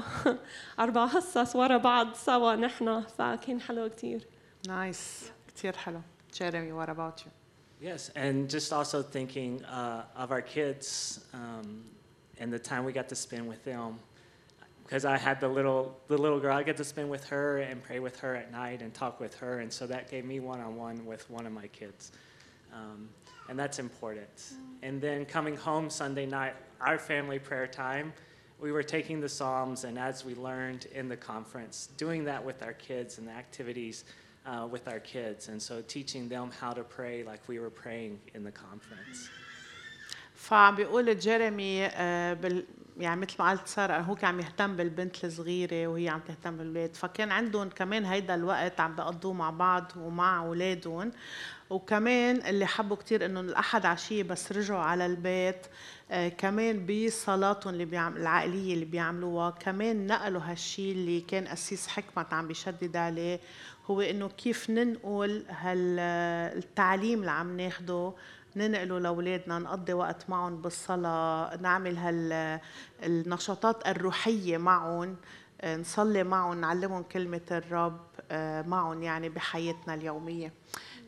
أربع 0.79 1.07
حصص 1.07 1.55
ورا 1.55 1.77
بعض 1.77 2.13
سوا 2.13 2.55
نحن 2.55 3.01
فكان 3.01 3.61
حلو 3.61 3.89
كتير 3.89 4.27
نايس 4.67 5.31
كثير 5.55 5.77
حلو 5.77 6.01
جيريمي 6.33 6.85
what 6.85 6.89
about 6.89 7.19
you 7.25 7.31
Yes, 7.79 8.09
and 8.15 8.49
just 8.49 8.73
also 8.73 9.03
thinking 9.03 9.63
uh, 9.65 10.03
of 10.15 10.31
our 10.31 10.41
kids 10.41 11.19
um, 11.31 11.83
and 12.39 12.51
the 12.51 12.57
time 12.57 12.83
we 12.85 12.91
got 12.91 13.07
to 13.09 13.15
spend 13.15 13.47
with 13.47 13.63
them. 13.63 13.99
Because 14.83 15.05
I 15.05 15.17
had 15.17 15.39
the 15.39 15.47
little 15.47 15.95
the 16.07 16.17
little 16.17 16.39
girl, 16.39 16.55
I 16.57 16.63
get 16.63 16.77
to 16.77 16.83
spend 16.83 17.09
with 17.09 17.25
her 17.25 17.59
and 17.59 17.83
pray 17.83 17.99
with 17.99 18.17
her 18.21 18.35
at 18.35 18.51
night 18.51 18.81
and 18.81 18.93
talk 18.93 19.19
with 19.19 19.35
her, 19.35 19.59
and 19.59 19.71
so 19.71 19.85
that 19.85 20.09
gave 20.09 20.25
me 20.25 20.39
one 20.39 20.59
on 20.59 20.75
one 20.75 21.05
with 21.05 21.29
one 21.29 21.45
of 21.45 21.51
my 21.51 21.67
kids, 21.67 22.13
um, 22.73 23.09
and 23.49 23.57
that's 23.57 23.79
important. 23.79 24.53
And 24.83 25.01
then 25.01 25.25
coming 25.25 25.55
home 25.55 25.89
Sunday 25.89 26.25
night, 26.25 26.55
our 26.81 26.97
family 26.97 27.39
prayer 27.39 27.67
time, 27.67 28.13
we 28.59 28.71
were 28.71 28.83
taking 28.83 29.21
the 29.21 29.29
Psalms, 29.29 29.83
and 29.83 29.99
as 29.99 30.25
we 30.25 30.33
learned 30.35 30.87
in 30.93 31.07
the 31.07 31.17
conference, 31.17 31.89
doing 31.97 32.23
that 32.25 32.43
with 32.43 32.63
our 32.63 32.73
kids 32.73 33.17
and 33.19 33.27
the 33.27 33.31
activities 33.31 34.03
uh, 34.45 34.67
with 34.69 34.87
our 34.87 34.99
kids, 34.99 35.49
and 35.49 35.61
so 35.61 35.81
teaching 35.81 36.27
them 36.29 36.51
how 36.59 36.71
to 36.71 36.83
pray 36.83 37.23
like 37.23 37.41
we 37.47 37.59
were 37.59 37.69
praying 37.69 38.19
in 38.33 38.43
the 38.43 38.51
conference. 38.51 39.29
فعم 40.35 40.75
بيقول 40.75 41.19
جيريمي 41.19 41.85
آه، 41.85 42.33
بال 42.33 42.65
يعني 42.99 43.21
مثل 43.21 43.35
ما 43.39 43.47
قالت 43.47 43.67
ساره 43.67 43.99
هو 43.99 44.15
كان 44.15 44.29
عم 44.29 44.39
يهتم 44.39 44.75
بالبنت 44.75 45.25
الصغيره 45.25 45.87
وهي 45.87 46.09
عم 46.09 46.19
تهتم 46.19 46.57
بالولاد 46.57 46.95
فكان 46.95 47.31
عندهم 47.31 47.69
كمان 47.69 48.05
هيدا 48.05 48.35
الوقت 48.35 48.79
عم 48.79 48.95
بيقضوه 48.95 49.33
مع 49.33 49.49
بعض 49.49 49.91
ومع 49.97 50.39
اولادهم 50.39 51.11
وكمان 51.72 52.36
اللي 52.46 52.66
حبوا 52.66 52.96
كتير 52.96 53.24
إنه 53.26 53.40
الأحد 53.40 53.86
عشية 53.86 54.22
بس 54.22 54.52
رجعوا 54.52 54.80
على 54.80 55.06
البيت 55.06 55.66
آه 56.10 56.28
كمان 56.28 56.86
بصلاتهم 56.86 57.72
اللي 57.72 57.84
بيعمل 57.84 58.20
العائلية 58.20 58.74
اللي 58.74 58.84
بيعملوها 58.84 59.50
كمان 59.50 60.06
نقلوا 60.06 60.40
هالشيء 60.44 60.92
اللي 60.92 61.20
كان 61.20 61.48
قسيس 61.48 61.88
حكمة 61.88 62.26
عم 62.32 62.48
بيشدد 62.48 62.96
عليه 62.96 63.40
هو 63.86 64.00
إنه 64.00 64.28
كيف 64.28 64.70
ننقل 64.70 65.44
هالتعليم 65.48 67.20
اللي 67.20 67.30
عم 67.30 67.56
ناخده 67.56 68.12
ننقله 68.56 68.98
لأولادنا 68.98 69.58
نقضي 69.58 69.92
وقت 69.92 70.30
معهم 70.30 70.62
بالصلاة 70.62 71.56
نعمل 71.56 71.96
هال 71.96 72.60
النشاطات 73.02 73.86
الروحية 73.88 74.58
معهم 74.58 75.16
آه، 75.60 75.76
نصلي 75.76 76.24
معهم 76.24 76.60
نعلمهم 76.60 77.02
كلمة 77.02 77.40
الرب 77.50 78.00
آه، 78.30 78.62
معهم 78.62 79.02
يعني 79.02 79.28
بحياتنا 79.28 79.94
اليومية. 79.94 80.52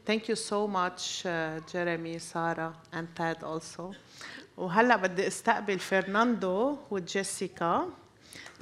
Thank 0.07 0.29
you 0.29 0.37
so 0.37 0.67
much 0.67 1.27
جيريمي 1.73 2.19
سارة 2.19 2.75
and 2.93 3.07
Ted 3.19 3.43
also. 3.43 3.95
وهلا 4.57 4.97
بدي 4.97 5.27
استقبل 5.27 5.79
فرناندو 5.79 6.77
وجيسيكا. 6.91 7.89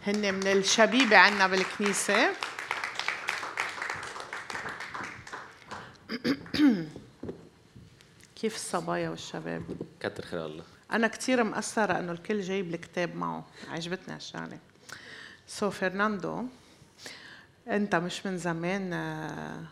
هن 0.07 0.35
من 0.35 0.46
الشبيبة 0.46 1.16
عنا 1.16 1.46
بالكنيسة. 1.46 2.33
كيف 8.37 8.55
الصبايا 8.55 9.11
والشباب؟ 9.11 9.62
كتر 10.00 10.24
خير 10.24 10.46
الله. 10.46 10.64
أنا 10.92 11.09
كتير 11.09 11.42
مأثرة 11.42 11.98
إنه 11.98 12.12
الكل 12.12 12.40
جايب 12.40 12.74
الكتاب 12.74 13.16
معه، 13.16 13.44
عجبتني 13.68 14.14
هالشغلة. 14.14 14.59
so 15.46 15.70
فرناندو 15.70 16.44
أنت 17.68 17.94
مش 17.94 18.26
من 18.26 18.38
زمان 18.38 18.92
آه، 18.92 19.62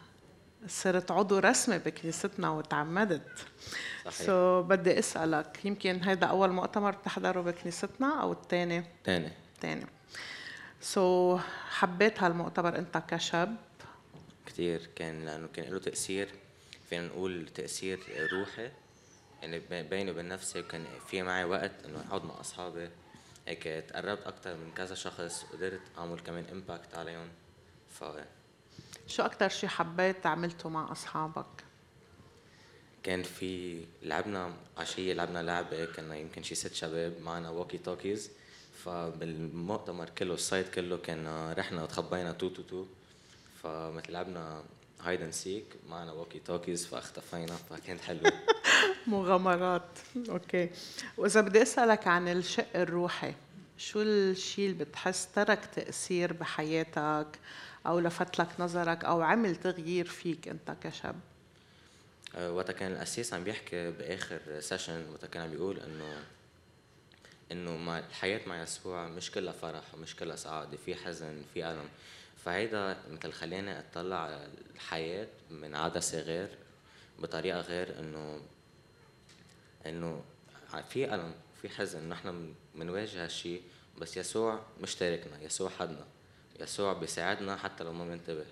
صرت 0.67 1.11
عضو 1.11 1.39
رسمي 1.39 1.79
بكنيستنا 1.79 2.51
وتعمدت. 2.51 3.47
صحيح. 4.05 4.27
so 4.27 4.63
بدي 4.63 4.99
أسألك 4.99 5.65
يمكن 5.65 6.03
هيدا 6.03 6.27
أول 6.27 6.51
مؤتمر 6.51 6.91
بتحضره 6.91 7.41
بكنيستنا 7.41 8.23
أو 8.23 8.33
الثاني؟ 8.33 8.85
تاني. 9.05 9.33
الثاني. 9.55 9.87
so 10.81 11.39
حبيت 11.71 12.23
هالمؤتمر 12.23 12.79
أنت 12.79 13.03
كشاب؟ 13.09 13.57
كتير 14.47 14.89
كان 14.97 15.27
لأنه 15.27 15.49
كان 15.55 15.73
له 15.73 15.79
تأثير 15.79 16.29
فينا 16.91 17.07
نقول 17.07 17.49
تأثير 17.55 18.01
روحي. 18.33 18.71
يعني 19.43 19.59
بيني 19.83 20.11
وبين 20.11 20.29
نفسي 20.29 20.61
وكان 20.61 20.85
في 21.07 21.23
معي 21.23 21.45
وقت 21.45 21.73
إنه 21.85 22.05
أقعد 22.09 22.25
مع 22.25 22.41
أصحابي. 22.41 22.91
هيك 23.49 23.63
تقربت 23.63 24.27
أكتر 24.27 24.57
من 24.57 24.71
كذا 24.77 24.95
شخص 24.95 25.45
وقدرت 25.45 25.81
أعمل 25.99 26.21
كمان 26.21 26.45
impact 26.53 26.95
عليهم. 26.95 27.29
ف 27.91 28.05
شو 29.11 29.23
أكتر 29.23 29.49
شي 29.49 29.69
حبيت 29.69 30.27
عملته 30.27 30.69
مع 30.69 30.93
أصحابك؟ 30.93 31.47
كان 33.03 33.23
في 33.23 33.81
لعبنا 34.03 34.53
عشية 34.79 35.13
لعبنا 35.15 35.43
لعبة 35.43 35.85
كنا 35.85 36.17
يمكن 36.17 36.43
شي 36.43 36.55
ست 36.55 36.75
شباب 36.75 37.13
معنا 37.23 37.51
walkie 37.51 37.79
talkies 37.79 38.31
فبالمؤتمر 38.85 40.09
كله 40.11 40.35
ال 40.35 40.41
site 40.41 40.69
كله 40.75 40.97
كان 40.97 41.53
رحنا 41.59 41.83
وتخبينا 41.83 42.33
تو 42.33 42.49
تو 42.49 42.63
تو. 42.63 42.87
فمثل 43.63 44.13
لعبنا 44.13 44.63
hide 45.01 45.23
and 45.23 45.33
seek 45.33 45.65
معنا 45.89 46.13
walkie 46.13 46.39
talkies 46.39 46.87
فاختفينا 46.87 47.57
فكانت 47.71 48.01
حلوة 48.01 48.33
مغامرات. 49.07 49.99
okay. 50.29 50.71
وإذا 51.17 51.41
بدي 51.41 51.63
أسألك 51.63 52.07
عن 52.07 52.29
الشق 52.29 52.77
الروحي 52.77 53.35
شو 53.79 54.03
الشيء 54.03 54.71
اللي 54.71 54.85
بتحس 54.85 55.29
ترك 55.35 55.65
تأثير 55.75 56.33
بحياتك؟ 56.33 57.27
أو 57.87 58.01
لفت 58.01 58.39
لك 58.41 58.49
نظرك 58.59 59.05
أو 59.05 59.23
عمل 59.23 59.57
تغيير 59.57 60.05
فيك 60.07 60.49
أنت 60.49 60.77
كشاب؟ 60.83 61.21
آه، 62.37 62.53
وقتها 62.53 62.73
كان 62.73 62.93
القسيس 62.93 63.35
عم 63.35 63.45
بيحكي 63.45 63.91
بآخر 63.91 64.61
session 64.61 65.11
وقتها 65.11 65.27
كان 65.27 65.43
عم 65.43 65.51
بيقول 65.51 65.81
إنه 65.81 66.23
إنه 67.53 67.77
مع 67.77 67.99
الحياة 67.99 68.41
مع 68.47 68.63
يسوع 68.63 69.09
مش 69.09 69.31
كلها 69.31 69.53
فرح 69.53 69.95
ومش 69.95 70.17
كلها 70.17 70.37
سعادة 70.37 70.77
في 70.77 70.95
حزن 70.95 71.43
في 71.55 71.71
ألم. 71.71 71.89
فهيدا 72.45 72.97
مثل 73.11 73.33
خلاني 73.33 73.79
أطلع 73.79 74.17
على 74.17 74.49
الحياة 74.75 75.27
من 75.51 75.75
عدسة 75.75 76.21
غير 76.21 76.49
بطريقة 77.19 77.61
غير 77.61 77.99
إنه 77.99 78.41
إنه 79.87 80.23
في 80.89 81.15
ألم 81.15 81.35
في 81.63 81.69
حزن. 81.69 82.09
نحن 82.09 82.55
بنواجه 82.75 83.25
هالشي 83.25 83.61
بس 83.99 84.17
يسوع 84.17 84.61
مش 84.81 84.95
تاركنا 84.95 85.43
يسوع 85.43 85.71
حدنا. 85.71 86.05
يسوع 86.61 86.93
بيساعدنا 86.93 87.57
حتى 87.57 87.85
لو 87.85 87.93
ما 87.93 88.05
بننتبه. 88.05 88.45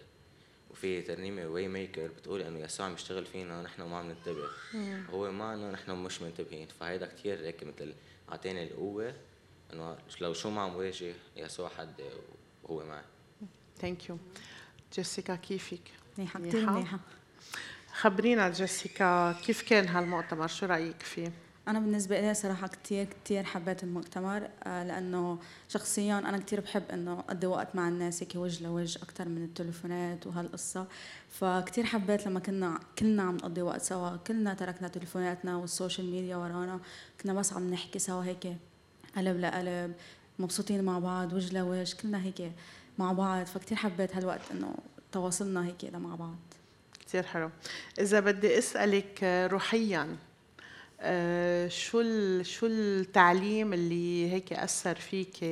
وفي 0.70 1.02
ترنيمة 1.02 1.46
واي 1.46 1.68
ميكر 1.68 2.06
بتقول 2.06 2.42
إنه 2.42 2.58
يسوع 2.58 2.86
عم 2.86 2.94
يشتغل 2.94 3.26
فينا 3.26 3.60
ونحن 3.60 3.82
ما 3.82 3.98
عم 3.98 4.08
ننتبه. 4.08 4.48
هو 5.10 5.32
معنا 5.32 5.68
ونحن 5.68 5.90
مش 5.90 6.22
منتبهين. 6.22 6.68
فهيدا 6.80 7.06
كتير 7.06 7.40
هيك 7.40 7.64
مثل 7.64 7.94
اعطاني 8.28 8.62
القوة 8.62 9.14
إنه 9.72 9.96
لو 10.20 10.32
شو 10.34 10.50
ما 10.50 10.60
عم 10.60 10.76
واجه 10.76 11.14
يسوع 11.36 11.68
حدي 11.68 12.02
وهو 12.62 12.84
معي. 12.84 13.04
thank 13.80 14.08
you 14.08 14.18
جيسيكا 14.94 15.36
كيفك؟ 15.36 15.80
منيحة 16.18 16.40
كثير 16.40 16.70
منيحة 16.70 16.98
خبرينا 17.92 18.48
جيسيكا 18.48 19.32
كيف 19.32 19.62
كان 19.62 19.88
هالمؤتمر؟ 19.88 20.46
شو 20.46 20.66
رأيك 20.66 21.02
فيه؟ 21.02 21.32
أنا 21.68 21.80
بالنسبة 21.80 22.20
لي 22.20 22.34
صراحة 22.34 22.66
كتير 22.66 23.04
كتير 23.04 23.44
حبيت 23.44 23.82
المؤتمر 23.84 24.48
آه، 24.64 24.84
لأنه 24.84 25.38
شخصيا 25.68 26.18
أنا 26.18 26.38
كتير 26.38 26.60
بحب 26.60 26.82
إنه 26.92 27.12
أقضي 27.12 27.46
وقت 27.46 27.76
مع 27.76 27.88
الناس 27.88 28.22
هيك 28.22 28.32
وجه 28.36 28.64
لوجه 28.64 28.98
أكتر 29.02 29.28
من 29.28 29.44
التليفونات 29.44 30.26
وهالقصة. 30.26 30.86
فكتير 31.30 31.84
حبيت 31.84 32.26
لما 32.26 32.40
كنا 32.40 32.80
كلنا 32.98 33.22
عم 33.22 33.36
نقضي 33.36 33.62
وقت 33.62 33.82
سوا 33.82 34.16
كلنا 34.16 34.54
تركنا 34.54 34.88
تليفوناتنا 34.88 35.56
وال 35.56 35.70
social 35.70 36.10
media 36.10 36.36
ورانا 36.36 36.80
كنا 37.22 37.32
بس 37.32 37.52
عم 37.52 37.70
نحكي 37.70 37.98
سوا 37.98 38.24
هيك 38.24 38.56
قلب 39.16 39.40
لقلب 39.40 39.94
مبسوطين 40.38 40.84
مع 40.84 40.98
بعض 40.98 41.32
وجه 41.32 41.54
لوجه 41.58 41.96
كلنا 42.02 42.22
هيك 42.22 42.52
مع 42.98 43.12
بعض. 43.12 43.46
فكتير 43.46 43.76
حبيت 43.76 44.16
هالوقت 44.16 44.40
إنه 44.50 44.74
تواصلنا 45.12 45.66
هيك 45.66 45.94
مع 45.94 46.14
بعض. 46.14 46.36
كثير 47.06 47.22
حلو. 47.22 47.50
إذا 48.00 48.20
بدي 48.20 48.58
أسألك 48.58 49.48
روحيا 49.52 50.16
آه، 51.00 51.68
شو 51.68 52.02
شو 52.42 52.66
التعليم 52.66 53.72
اللي 53.72 54.32
هيك 54.32 54.52
أثر 54.52 54.94
فيك 54.94 55.44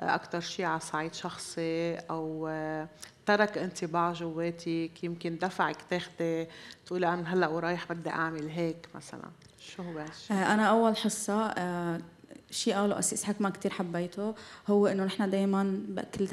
أكثر 0.00 0.40
شيء 0.40 0.64
على 0.64 0.80
صعيد 0.80 1.14
شخصي 1.14 1.94
أو 1.94 2.48
آه، 2.50 2.88
ترك 3.26 3.58
انطباع 3.58 4.12
جواتك 4.12 5.04
يمكن 5.04 5.38
دفعك 5.38 5.76
تاخدي 5.90 6.46
تقولي 6.86 7.16
من 7.16 7.26
هلأ 7.26 7.48
ورايح 7.48 7.92
بدي 7.92 8.10
أعمل 8.10 8.48
هيك 8.48 8.88
مثلا 8.94 9.30
شو 9.60 9.82
هو؟ 9.82 9.98
آه، 10.30 10.54
أنا 10.54 10.66
أول 10.66 10.96
حصة 10.96 11.46
آه، 11.46 12.00
شيء 12.52 12.74
قاله 12.74 12.98
أسيس 12.98 13.24
حكمة 13.24 13.50
كتير 13.50 13.70
حبيته. 13.70 14.34
هو 14.68 14.86
إنه 14.86 15.04
نحن 15.04 15.30
دايما 15.30 15.80
بكل 15.88 16.28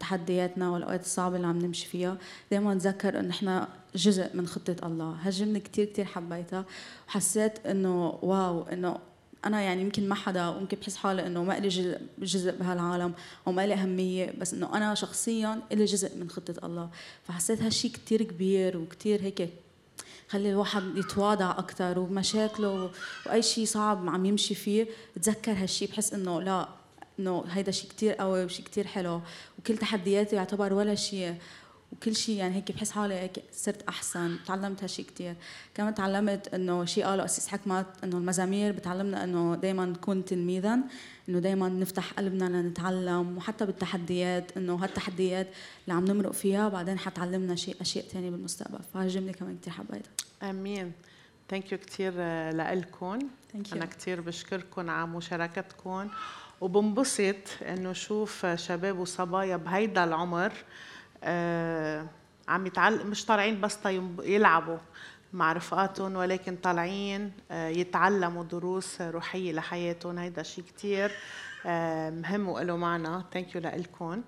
تحدياتنا 0.00 0.70
والأوقات 0.70 1.00
الصعبة 1.00 1.36
اللي 1.36 1.46
عم 1.46 1.58
نمشي 1.58 1.86
فيها 1.86 2.16
دايما 2.50 2.74
نتذكر 2.74 3.18
إنه 3.20 3.28
نحن 3.28 3.64
جزء 3.94 4.36
من 4.36 4.46
خطة 4.46 4.76
الله. 4.86 5.16
هالجملة 5.22 5.58
كتير 5.58 5.84
كتير 5.84 6.04
حبيتها. 6.04 6.64
وحسيت 7.08 7.66
إنه 7.66 8.18
واو 8.22 8.62
إنه 8.62 8.98
أنا 9.44 9.60
يعني 9.60 9.82
يمكن 9.82 10.08
ما 10.08 10.14
حدا 10.14 10.48
ويمكن 10.48 10.76
بحس 10.80 10.96
حالي 10.96 11.26
إنه 11.26 11.44
ما 11.44 11.58
إلي 11.58 11.68
جزء- 12.18 12.56
بهالعالم 12.56 13.12
أو 13.46 13.52
ما 13.52 13.64
إلي 13.64 13.74
أهمية 13.74 14.34
بس 14.38 14.54
إنه 14.54 14.76
أنا 14.76 14.94
شخصيا 14.94 15.60
إلي 15.72 15.84
جزء 15.84 16.16
من 16.18 16.30
خطة 16.30 16.66
الله. 16.66 16.90
فحسيت 17.24 17.62
هالشي 17.62 17.88
كتير 17.88 18.22
كبير 18.22 18.78
وكتير 18.78 19.22
هيك 19.22 19.48
خلي 20.28 20.50
الواحد 20.50 20.82
يتواضع 20.96 21.50
أكثر 21.50 21.98
ومشاكله 21.98 22.90
وأي 23.26 23.42
شيء 23.42 23.66
صعب 23.66 24.08
عم 24.08 24.26
يمشي 24.26 24.54
فيه 24.54 24.86
تذكر 25.22 25.52
هالشيء 25.52 25.90
بحس 25.90 26.14
إنه 26.14 26.42
لا 26.42 26.68
إنه 27.18 27.44
هيدا 27.50 27.72
شيء 27.72 27.90
كتير 27.90 28.12
قوي 28.12 28.44
وشيء 28.44 28.64
كتير 28.64 28.86
حلو. 28.86 29.20
وكل 29.58 29.76
تحدياتي 29.76 30.36
يعتبر 30.36 30.72
ولا 30.72 30.94
شيء. 30.94 31.34
وكل 31.94 32.16
شيء 32.16 32.36
يعني 32.36 32.54
هيك 32.54 32.72
بحس 32.72 32.90
حالي 32.90 33.14
هيك 33.14 33.42
صرت 33.52 33.88
أحسن 33.88 34.36
تعلمت 34.46 34.82
هالشيء 34.82 35.06
كثير 35.06 35.34
كمان 35.74 35.94
تعلمت 35.94 36.54
إنه 36.54 36.84
شيء 36.84 37.04
قاله 37.04 37.24
اسيس 37.24 37.48
حكمت 37.48 37.86
إنه 38.04 38.16
المزامير 38.16 38.72
بتعلمنا 38.72 39.24
إنه 39.24 39.54
دائما 39.54 39.86
نكون 39.86 40.24
تلميذا 40.24 40.78
إنه 41.28 41.38
دائما 41.38 41.68
نفتح 41.68 42.12
قلبنا 42.12 42.44
لنتعلم. 42.44 43.36
وحتى 43.36 43.66
بالتحديات 43.66 44.56
إنه 44.56 44.74
هالتحديات 44.74 45.46
اللي 45.84 45.94
عم 45.94 46.04
نمرق 46.04 46.32
فيها 46.32 46.68
بعدين 46.68 46.98
حتعلمنا 46.98 47.56
شيء 47.56 47.76
أشياء 47.80 48.04
ثانية 48.04 48.30
بالمستقبل. 48.30 48.78
فهالجمله 48.94 49.32
كمان 49.32 49.58
كثير 49.62 49.72
حبيتها. 49.72 50.10
آمين. 50.42 50.92
ثانك 51.50 51.72
يو 51.72 51.78
كثير 51.78 52.12
لكم 52.72 53.18
أنا 53.72 53.84
كثير 53.84 54.20
بشكركم 54.20 54.90
على 54.90 55.06
مشاركتكم 55.06 56.08
وبنبسط 56.60 57.36
إنه 57.62 57.92
شوف 57.92 58.46
شباب 58.46 58.98
وصبايا 58.98 59.56
بهيدا 59.56 60.04
العمر 60.04 60.52
عم 62.48 62.66
يتعلم 62.66 63.06
مش 63.10 63.24
طالعين 63.24 63.60
بس 63.60 63.78
يلعبوا 64.22 64.78
مع 65.32 65.52
رفقاتهم 65.52 66.16
ولكن 66.16 66.56
طالعين 66.56 67.32
آه 67.50 67.68
يتعلموا 67.68 68.44
دروس 68.44 69.00
روحية 69.00 69.52
لحياتهم. 69.52 70.18
هيدا 70.18 70.42
شيء 70.42 70.64
كثير 70.76 71.12
آه 71.66 72.10
مهم 72.10 72.48
وله 72.48 72.76
معنى. 72.76 73.22
ثانك 73.32 73.54
يو 73.54 73.60
لكم 73.60 74.22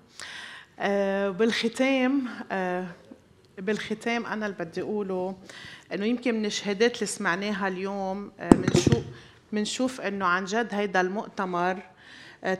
آه 0.79 1.29
بالختام 1.29 2.27
آه 2.51 2.85
بالختام 3.57 4.25
أنا 4.25 4.45
اللي 4.45 4.57
بدي 4.65 4.81
أقوله 4.81 5.35
إنه 5.93 6.05
يمكن 6.05 6.35
من 6.35 6.45
الشهادات 6.45 6.95
اللي 6.95 7.05
سمعناها 7.05 7.67
اليوم 7.67 8.31
بنشوف 8.51 8.97
آه 8.97 9.01
بنشوف 9.51 10.01
إنه 10.01 10.25
عن 10.25 10.45
جد 10.45 10.73
هيدا 10.73 11.01
المؤتمر 11.01 11.79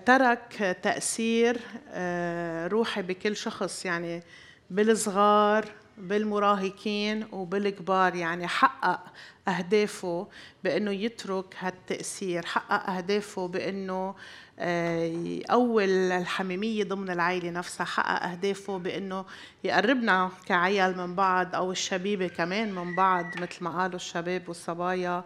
ترك 0.05 0.77
تأثير 0.83 1.59
آه، 1.89 2.67
روحي 2.67 3.01
بكل 3.01 3.35
شخص 3.35 3.85
يعني 3.85 4.23
بالصغار 4.69 5.65
بالمراهقين 5.97 7.27
وبالكبار. 7.31 8.15
يعني 8.15 8.47
حقق 8.47 9.03
أهدافه 9.47 10.27
بأنه 10.63 10.91
يترك 10.91 11.55
هالتأثير 11.59 12.45
حقق 12.45 12.89
أهدافه 12.89 13.47
بأنه 13.47 14.15
آه، 14.59 15.03
يقوي 15.05 15.85
الحميمية 15.85 16.83
ضمن 16.83 17.09
العائلة 17.09 17.49
نفسها 17.49 17.85
حقق 17.85 18.23
أهدافه 18.23 18.77
بأنه 18.77 19.25
يقربنا 19.67 20.31
كعيال 20.45 20.97
من 20.97 21.15
بعض 21.15 21.55
أو 21.55 21.71
الشبيبة 21.71 22.27
كمان 22.27 22.75
من 22.75 22.95
بعض 22.95 23.25
مثل 23.37 23.63
ما 23.63 23.81
قالوا 23.81 23.95
الشباب 23.95 24.43
والصبايا. 24.47 25.23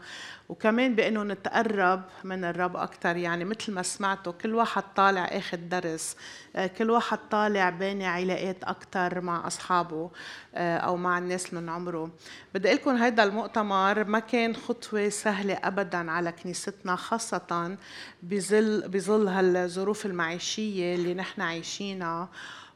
وكمان 0.49 0.95
بأنه 0.95 1.23
نتقرب 1.23 2.01
من 2.23 2.43
الرب 2.43 2.75
أكثر 2.77 3.15
يعني 3.17 3.45
مثل 3.45 3.73
ما 3.73 3.81
سمعتوا 3.81 4.33
كل 4.33 4.55
واحد 4.55 4.83
طالع 4.95 5.25
أخذ 5.25 5.57
درس. 5.57 6.15
آه، 6.55 6.67
كل 6.67 6.89
واحد 6.91 7.19
طالع 7.31 7.69
باني 7.69 8.05
علاقات 8.05 8.63
أكثر 8.63 9.21
مع 9.21 9.47
أصحابه 9.47 10.11
آه، 10.55 10.77
أو 10.77 10.97
مع 10.97 11.17
الناس 11.17 11.53
من 11.53 11.69
عمره. 11.69 12.11
بدي 12.53 12.67
أقول 12.67 12.77
لكم 12.77 12.95
هيدا 13.03 13.23
المؤتمر 13.23 14.03
ما 14.03 14.19
كان 14.19 14.55
خطوة 14.55 15.09
سهلة 15.09 15.53
أبدا 15.63 16.11
على 16.11 16.31
كنيستنا 16.31 16.95
خاصة 16.95 17.77
بظل 18.23 18.87
بظل 18.87 19.27
هالظروف 19.27 20.05
المعيشية 20.05 20.95
اللي 20.95 21.13
نحن 21.13 21.41
عايشينها. 21.41 22.29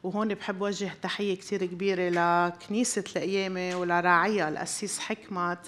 وهون 0.06 0.34
بحب 0.34 0.60
وجه 0.60 0.90
تحية 1.02 1.36
كثير 1.36 1.66
كبيرة 1.66 2.08
لكنيسة 2.08 3.04
القيامة 3.16 3.76
ولراعيها 3.76 4.48
القسيس 4.48 4.98
حكمت 4.98 5.58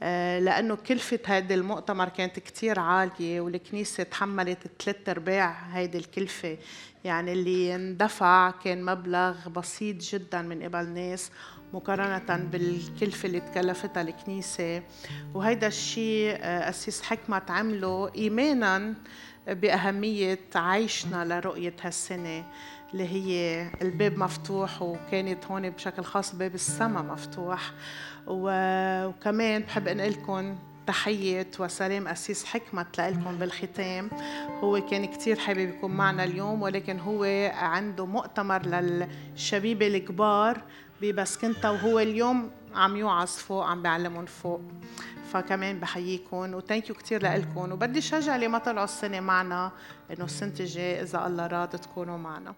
آه، 0.00 0.38
لأنه 0.38 0.74
كلفة 0.74 1.18
هذا 1.26 1.54
المؤتمر 1.54 2.08
كانت 2.08 2.38
كتير 2.38 2.80
عالية 2.80 3.40
والكنيسة 3.40 4.02
تحملت 4.02 4.58
ثلاث 4.82 5.08
أرباع 5.08 5.50
هيدي 5.72 5.98
الكلفة. 5.98 6.58
يعني 7.04 7.32
اللي 7.32 7.74
اندفع 7.74 8.50
كان 8.50 8.84
مبلغ 8.84 9.48
بسيط 9.48 9.96
جدا 9.96 10.42
من 10.42 10.62
قبل 10.62 10.88
ناس 10.88 11.30
مقارنة 11.72 12.48
بالكلفة 12.52 13.26
اللي 13.26 13.40
تكلفتها 13.40 14.02
الكنيسة. 14.02 14.82
وهيدا 15.34 15.66
الشيء 15.66 16.36
أسيس 16.42 17.02
حكمة 17.02 17.42
عمله 17.48 18.10
إيمانا 18.14 18.94
بأهمية 19.46 20.38
عيشنا 20.54 21.24
لرؤية 21.24 21.74
هالسنة. 21.82 22.44
اللي 22.92 23.08
هي 23.08 23.66
الباب 23.82 24.18
مفتوح 24.18 24.82
وكانت 24.82 25.46
هون 25.46 25.70
بشكل 25.70 26.04
خاص 26.04 26.34
باب 26.34 26.54
السماء 26.54 27.02
مفتوح. 27.02 27.72
وكمان 28.26 29.62
بحب 29.62 29.88
انقل 29.88 30.10
لكم 30.10 30.58
تحية 30.86 31.50
وسلام 31.58 32.08
أسيس 32.08 32.44
حكمة 32.44 32.86
لكم 32.98 33.36
بالختام. 33.38 34.10
هو 34.60 34.80
كان 34.86 35.04
كتير 35.04 35.38
حابب 35.38 35.58
يكون 35.58 35.90
معنا 35.90 36.24
اليوم 36.24 36.62
ولكن 36.62 36.98
هو 36.98 37.50
عنده 37.54 38.06
مؤتمر 38.06 38.66
للشبيبة 38.66 39.86
الكبار 39.86 40.62
ببسكنتا 41.02 41.70
وهو 41.70 41.98
اليوم 41.98 42.50
عم 42.74 42.96
يوعظ 42.96 43.28
فوق 43.28 43.64
عم 43.64 43.82
بيعلمهم 43.82 44.26
فوق. 44.26 44.60
فكمان 45.32 45.80
بحييكم 45.80 46.54
وثانك 46.54 46.88
يو 46.88 46.94
كثير 46.94 47.22
لكم 47.22 47.72
وبدي 47.72 48.00
شجع 48.00 48.36
اللي 48.36 48.48
ما 48.48 48.58
طلعوا 48.58 48.84
السنة 48.84 49.20
معنا 49.20 49.72
إنه 50.10 50.24
السنة 50.24 50.54
الجاية 50.60 51.02
إذا 51.02 51.26
الله 51.26 51.46
راد 51.46 51.68
تكونوا 51.68 52.18
معنا. 52.18 52.54